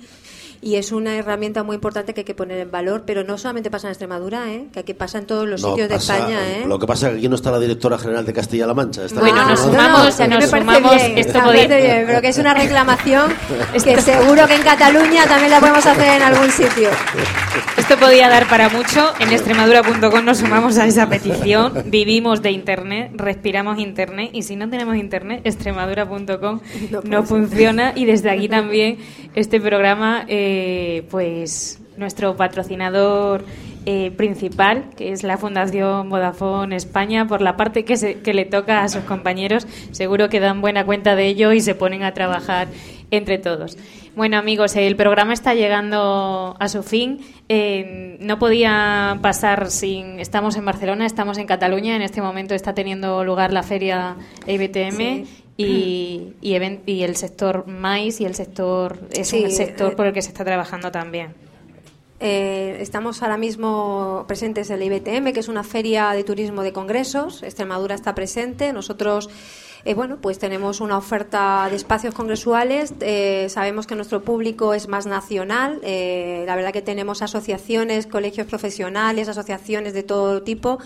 [0.62, 3.70] y es una herramienta muy importante que hay que poner en valor, pero no solamente
[3.70, 4.66] pasa en Extremadura, ¿eh?
[4.72, 6.38] que aquí pasa en todos los sitios de España.
[6.48, 6.64] ¿eh?
[6.66, 9.02] Lo que pasa es que aquí no está la directora general de Castilla-La Mancha.
[9.18, 11.66] bueno, nos sumamos, no, nos sumamos bien, esto podía...
[11.66, 13.32] bien, pero que es una reclamación
[13.84, 16.90] que seguro que en Cataluña también la podemos hacer en algún sitio.
[17.78, 19.12] Esto podía dar para mucho.
[19.18, 21.84] En extremadura.com nos sumamos a esa petición.
[21.86, 26.60] Vivimos de Internet, respiramos Internet y si no tenemos Internet, extremadura.com
[27.04, 28.98] no, funciona y desde aquí también
[29.34, 30.26] este programa...
[30.28, 33.44] Eh, eh, pues nuestro patrocinador
[33.86, 38.46] eh, principal, que es la Fundación Vodafone España, por la parte que, se, que le
[38.46, 42.14] toca a sus compañeros, seguro que dan buena cuenta de ello y se ponen a
[42.14, 42.66] trabajar
[43.12, 43.78] entre todos.
[44.16, 47.20] Bueno, amigos, el programa está llegando a su fin.
[47.48, 50.18] Eh, no podía pasar sin.
[50.18, 51.94] Estamos en Barcelona, estamos en Cataluña.
[51.94, 54.16] En este momento está teniendo lugar la feria
[54.48, 55.26] IBTM
[55.62, 56.34] y,
[56.86, 60.28] y, el sector maíz y el sector es un sector eh, por el que se
[60.28, 61.34] está trabajando también.
[62.22, 66.72] Eh, estamos ahora mismo presentes en la IBTM, que es una feria de turismo de
[66.72, 67.42] congresos.
[67.42, 68.74] Extremadura está presente.
[68.74, 69.30] Nosotros
[69.84, 72.92] eh, bueno, pues tenemos una oferta de espacios congresuales.
[73.00, 75.80] Eh, sabemos que nuestro público es más nacional.
[75.82, 80.78] Eh, la verdad que tenemos asociaciones, colegios profesionales, asociaciones de todo tipo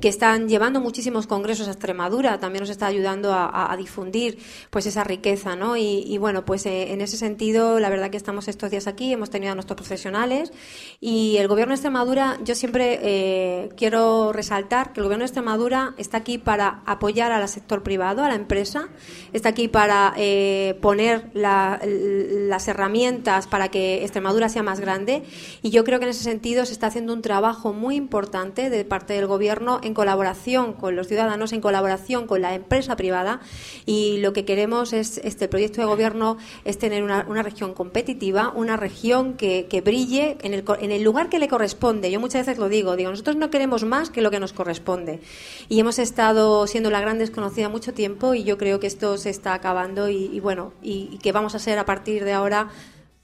[0.00, 2.38] que están llevando muchísimos congresos a Extremadura.
[2.38, 4.38] También nos está ayudando a, difundir
[4.70, 5.76] pues esa riqueza, ¿no?
[5.76, 9.52] Y, bueno, pues en ese sentido, la verdad que estamos estos días aquí, hemos tenido
[9.52, 10.52] a nuestros profesionales
[11.00, 16.18] y el Gobierno de Extremadura, yo siempre quiero resaltar que el Gobierno de Extremadura está
[16.18, 18.88] aquí para apoyar al sector privado, a la empresa,
[19.32, 25.24] está aquí para eh, poner las herramientas para que Extremadura sea más grande.
[25.62, 28.84] Y yo creo que en ese sentido se está haciendo un trabajo muy importante de
[28.84, 33.40] parte del Gobierno en colaboración con los ciudadanos, en colaboración con la empresa privada.
[33.84, 38.76] Y lo que queremos es, este proyecto de Gobierno es tener una, región competitiva, una
[38.76, 42.10] región que, brille en el, en el lugar que le corresponde.
[42.10, 45.20] Yo muchas veces lo digo, digo, nosotros no queremos más que lo que nos corresponde
[45.68, 49.30] y hemos estado siendo la gran desconocida mucho tiempo y yo creo que esto se
[49.30, 52.68] está acabando y, bueno, y, que vamos a ser a partir de ahora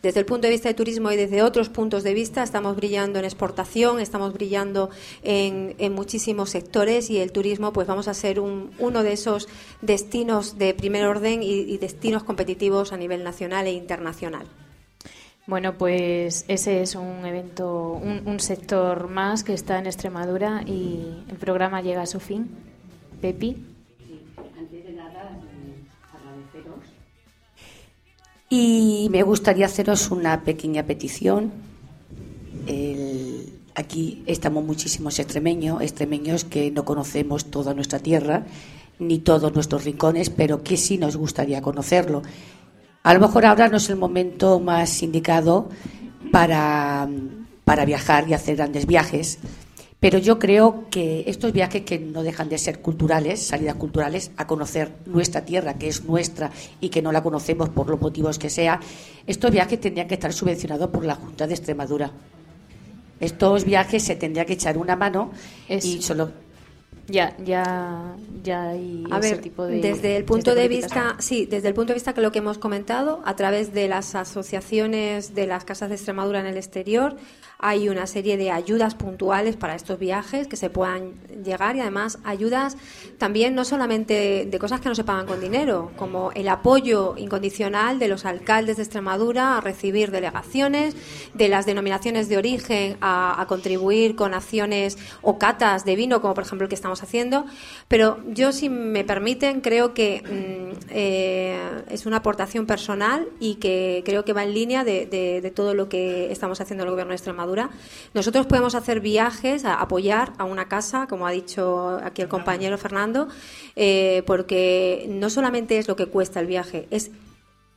[0.02, 3.20] desde el punto de vista de turismo y desde otros puntos de vista, estamos brillando
[3.20, 4.90] en exportación, estamos brillando
[5.22, 9.48] en, muchísimos sectores y el turismo, pues vamos a ser uno de esos
[9.80, 14.46] destinos de primer orden y, destinos competitivos a nivel nacional e internacional.
[15.46, 21.24] Bueno, pues ese es un evento, un, un sector más que está en Extremadura y
[21.28, 22.50] el programa llega a su fin.
[23.20, 23.71] Pepi.
[28.54, 31.52] Y me gustaría haceros una pequeña petición.
[33.74, 38.44] aquí estamos muchísimos extremeños, extremeños que no conocemos toda nuestra tierra
[38.98, 42.20] ni todos nuestros rincones, pero que sí nos gustaría conocerlo.
[43.02, 45.70] A lo mejor ahora no es el momento más indicado
[46.30, 47.08] para,
[47.64, 49.38] para viajar y hacer grandes viajes,
[50.02, 54.48] pero yo creo que estos viajes que no dejan de ser culturales, salidas culturales, a
[54.48, 56.50] conocer nuestra tierra, que es nuestra
[56.80, 58.80] y que no la conocemos por los motivos que sea,
[59.28, 62.10] estos viajes tendrían que estar subvencionados por la Junta de Extremadura.
[63.20, 65.30] Estos viajes se tendría que echar una mano
[65.68, 66.32] y solo
[67.08, 69.80] ya, ya, ya hay A ese ver, tipo de.
[69.80, 71.04] desde el punto de políticas.
[71.04, 73.88] vista, sí, desde el punto de vista que lo que hemos comentado, a través de
[73.88, 77.16] las asociaciones de las casas de Extremadura en el exterior,
[77.64, 81.12] hay una serie de ayudas puntuales para estos viajes que se puedan
[81.44, 82.76] llegar y además ayudas
[83.18, 88.00] también no solamente de cosas que no se pagan con dinero, como el apoyo incondicional
[88.00, 90.96] de los alcaldes de Extremadura a recibir delegaciones,
[91.34, 96.34] de las denominaciones de origen a, a contribuir con acciones o catas de vino, como
[96.34, 97.46] por ejemplo el que estamos haciendo.
[97.86, 101.56] Pero yo, si me permiten, creo que mm, eh,
[101.88, 105.74] es una aportación personal y que creo que va en línea de, de- de todo
[105.74, 107.70] lo que estamos haciendo en el Gobierno de Extremadura.
[108.14, 112.76] Nosotros podemos hacer viajes, a apoyar a una casa, como ha dicho aquí el compañero
[112.76, 113.28] Fernando,
[113.76, 117.12] eh, porque no solamente es lo que cuesta el viaje, es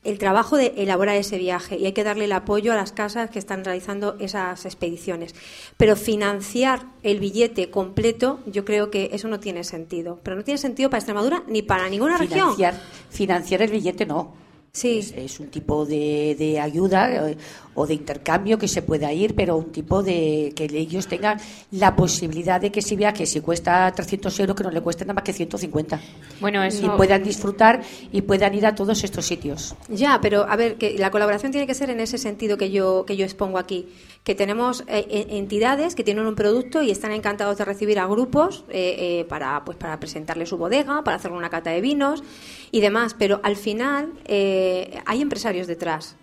[0.06, 3.30] el trabajo de elaborar ese viaje y hay que darle el apoyo a las casas
[3.30, 5.36] que están realizando esas expediciones.
[5.78, 10.20] Pero financiar el billete completo, yo creo que eso no tiene sentido.
[10.24, 12.56] Pero no tiene sentido para Extremadura ni para ninguna región.
[12.56, 12.80] financiar,
[13.10, 14.44] financiar el billete no.
[14.76, 14.99] Sí.
[14.99, 17.38] Es, es un tipo de, de ayuda eh,
[17.76, 21.39] o de intercambio que se pueda ir, pero un tipo de que ellos tengan
[21.71, 25.13] la posibilidad de que ese viaje, si cuesta 300 euros, que no le cueste nada
[25.13, 25.99] más que 150.
[26.41, 29.76] Bueno, eso- Y puedan disfrutar y puedan ir a todos estos sitios.
[29.88, 33.05] Ya, pero a ver, que la colaboración tiene que ser en ese sentido que yo,
[33.05, 33.88] que yo expongo aquí.
[34.26, 38.65] Que tenemos eh, entidades que tienen un producto y están encantados de recibir a grupos
[38.69, 42.23] eh, eh, para, pues, para presentarle su bodega, para hacer una cata de vinos
[42.71, 43.15] y demás.
[43.17, 46.17] Pero al final eh, hay empresarios detrás.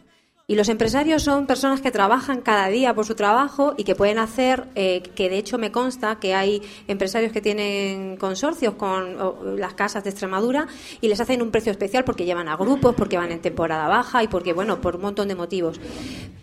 [0.48, 4.18] Y los empresarios son personas que trabajan cada día por su trabajo y que pueden
[4.18, 9.56] hacer, eh, que de hecho me consta que hay empresarios que tienen consorcios con o,
[9.56, 10.66] las casas de Extremadura
[11.00, 14.24] y les hacen un precio especial porque llevan a grupos, porque van en temporada baja
[14.24, 15.80] y porque, bueno, por un montón de motivos.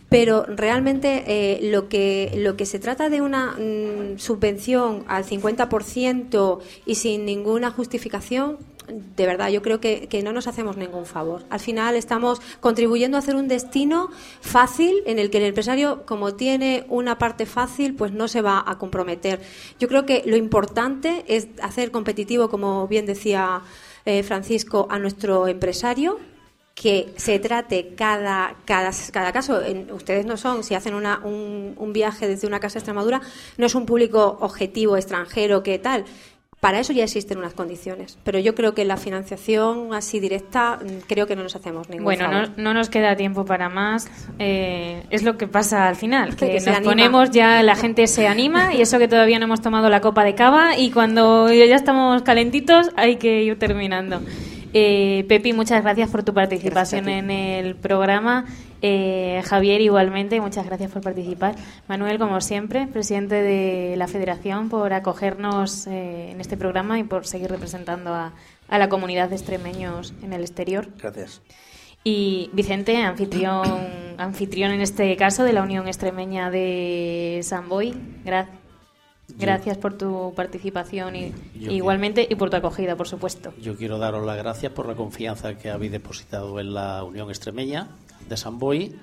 [0.07, 6.59] Pero realmente eh, lo, que, lo que se trata de una mm, subvención al 50%
[6.85, 8.57] y sin ninguna justificación,
[8.91, 11.43] de verdad, yo creo que, no nos hacemos ningún favor.
[11.49, 14.09] Al final estamos contribuyendo a hacer un destino
[14.41, 18.63] fácil en el que el empresario, como tiene una parte fácil, pues no se va
[18.65, 19.41] a comprometer.
[19.79, 23.61] Yo creo que lo importante es hacer competitivo, como bien decía
[24.05, 26.19] eh, Francisco, a nuestro empresario
[26.75, 31.75] que se trate cada, cada, cada caso, en- ustedes no son, si hacen una, un,
[31.77, 33.19] un viaje desde una casa a Extremadura,
[33.57, 36.05] no es un público objetivo extranjero que tal.
[36.59, 38.17] Para eso ya existen unas condiciones.
[38.25, 42.03] Pero yo creo que la financiación así directa, mm, creo que no nos hacemos ningún
[42.03, 42.49] Bueno, favor.
[42.57, 44.09] no, no nos queda tiempo para más.
[44.39, 46.81] Eh, es lo que pasa al final, que, Que nos anima.
[46.83, 50.25] ponemos ya, la gente se anima y eso que todavía no hemos tomado la copa
[50.25, 54.19] de cava y cuando ya estamos calentitos hay que ir terminando.
[54.73, 58.45] Eh, Pepi, muchas gracias por tu participación en el programa.
[58.81, 61.55] Eh, Javier, igualmente, muchas gracias por participar.
[61.87, 67.25] Manuel, como siempre, presidente de la Federación, por acogernos eh, en este programa y por
[67.25, 68.33] seguir representando a,
[68.67, 70.87] a la comunidad de extremeños en el exterior.
[70.97, 71.41] Gracias.
[72.03, 73.65] Y Vicente, anfitrión,
[74.17, 77.93] anfitrión en este caso de la Unión Extremeña de San Boy.
[79.37, 83.53] Gra- gracias por tu participación y, Yo igualmente y por tu acogida, por supuesto.
[83.61, 87.87] Yo quiero daros las gracias por la confianza que habéis depositado en la Unión Extremeña
[88.27, 88.95] de San Boy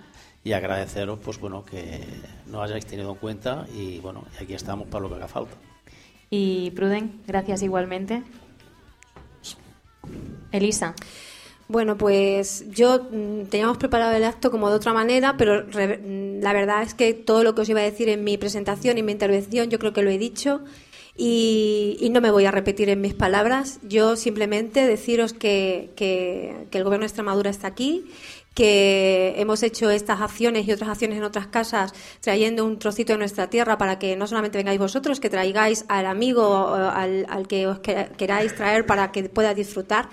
[0.44, 2.00] y agradeceros pues bueno que
[2.46, 5.54] nos hayáis tenido en cuenta y bueno, aquí estamos para lo que haga falta.
[6.30, 8.22] Y Pruden, gracias igualmente.
[10.52, 10.94] Elisa.
[11.68, 16.52] Bueno, pues yo mm, teníamos preparado el acto como de otra manera, pero mm, la
[16.52, 19.10] verdad es que todo lo que os iba a decir en mi presentación y mi
[19.12, 20.60] intervención, yo creo que lo he dicho
[21.16, 23.80] y, no me voy a repetir en mis palabras.
[23.82, 28.04] Yo simplemente deciros que, que- que el Gobierno de Extremadura está aquí,
[28.54, 33.18] que hemos hecho estas acciones y otras acciones en otras casas trayendo un trocito de
[33.18, 37.48] nuestra tierra para que no solamente vengáis vosotros, que traigáis al amigo o al, al
[37.48, 40.08] que os queráis traer para que pueda disfrutar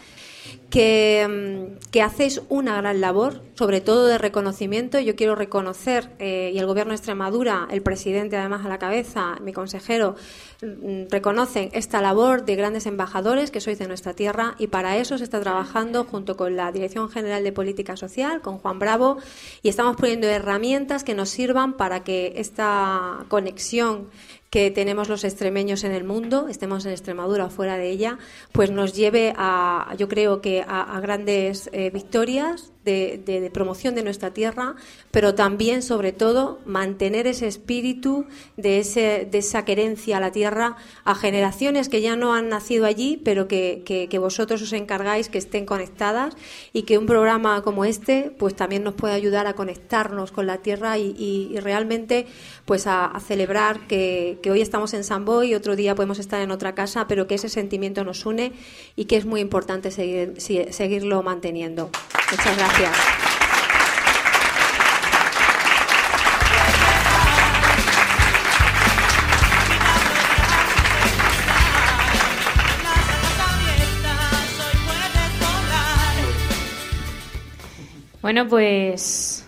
[0.69, 3.41] que, mm, que hacéis una gran labor.
[3.55, 4.99] Sobre todo de reconocimiento.
[4.99, 9.35] Yo quiero reconocer, eh, y el Gobierno de Extremadura, el presidente además a la cabeza,
[9.41, 10.15] mi consejero,
[10.61, 15.19] mm, reconocen esta labor de grandes embajadores que sois de nuestra tierra y para eso
[15.19, 19.17] se está trabajando junto con la Dirección General de Política Social, con Juan Bravo,
[19.61, 24.09] y estamos poniendo herramientas que nos sirvan para que esta conexión
[24.53, 28.19] que tenemos los extremeños en el mundo, estemos en Extremadura o fuera de ella,
[28.51, 34.31] pues nos lleve a, yo creo que a, grandes eh, victorias de, promoción de nuestra
[34.33, 34.75] tierra,
[35.11, 38.25] pero también, sobre todo, mantener ese espíritu
[38.57, 40.75] de, ese, de esa querencia a la tierra
[41.05, 45.37] a generaciones que ya no han nacido allí, pero que, que- vosotros os encargáis que
[45.37, 46.35] estén conectadas
[46.71, 50.59] y que un programa como este, pues también nos puede ayudar a conectarnos con la
[50.59, 52.25] tierra y, y- realmente,
[52.65, 56.51] pues a, celebrar que, que hoy estamos en San Boy otro día podemos estar en
[56.51, 58.53] otra casa, pero que ese sentimiento nos une
[58.95, 61.89] y que es muy importante seguir, seguirlo manteniendo.
[62.31, 62.72] Muchas gracias.
[78.23, 79.45] Bueno, pues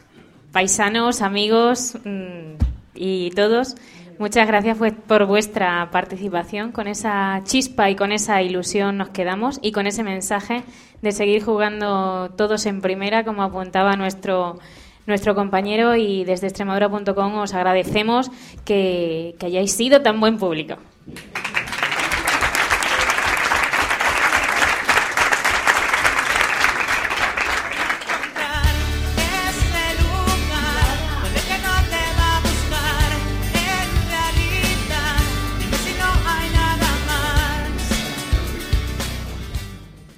[0.52, 2.56] paisanos, amigos mm,
[2.94, 3.76] y todos,
[4.20, 6.72] muchas gracias por vuestra participación.
[6.72, 10.64] Con esa chispa y con esa ilusión nos quedamos y con ese mensaje
[11.02, 14.60] de seguir jugando todos en primera, como apuntaba nuestro
[15.08, 18.32] nuestro compañero y desde extremadura.com os agradecemos
[18.66, 20.78] que hayáis sido tan buen público.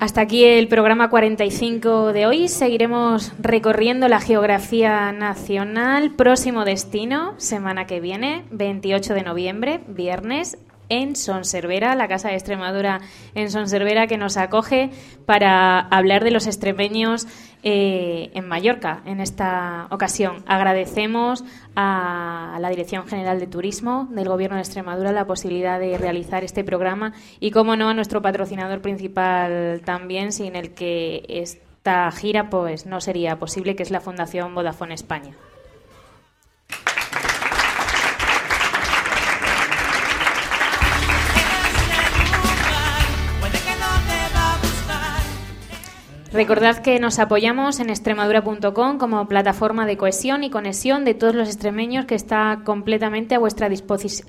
[0.07, 2.47] Hasta aquí el programa 45 de hoy.
[2.47, 6.11] Seguiremos recorriendo la geografía nacional.
[6.15, 13.01] Próximo destino, semana que viene, 28 de noviembre, viernes, en Sonservera, la Casa de Extremadura
[13.35, 14.91] en Sonservera, que nos acoge
[15.25, 17.27] para hablar de los extremeños
[17.63, 20.43] eh, en Mallorca en esta ocasión.
[20.45, 21.43] Agradecemos
[21.75, 26.63] a la Dirección General de Turismo del Gobierno de Extremadura la posibilidad de realizar este
[26.63, 32.85] programa y, como no, a nuestro patrocinador principal también, sin el que esta gira pues
[32.85, 35.35] no sería posible, que es la Fundación Vodafone España.
[46.37, 51.47] Recordad que nos apoyamos en extremadura.com como plataforma de cohesión y conexión de todos los
[51.47, 53.67] extremeños que está completamente a vuestra,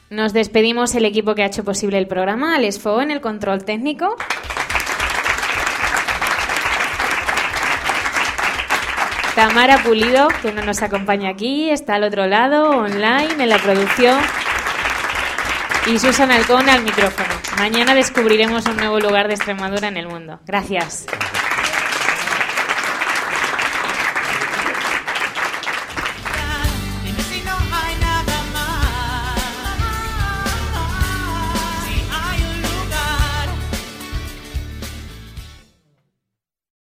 [0.09, 3.63] Nos despedimos el equipo que ha hecho posible el programa, Alex Fo en el control
[3.63, 4.15] técnico.
[9.35, 14.19] Tamara Pulido, que no nos acompaña aquí, está al otro lado, online, en la producción.
[15.85, 17.29] Y Susan Alcón al micrófono.
[17.59, 20.39] Mañana descubriremos un nuevo lugar de Extremadura en el mundo.
[20.47, 21.05] Gracias.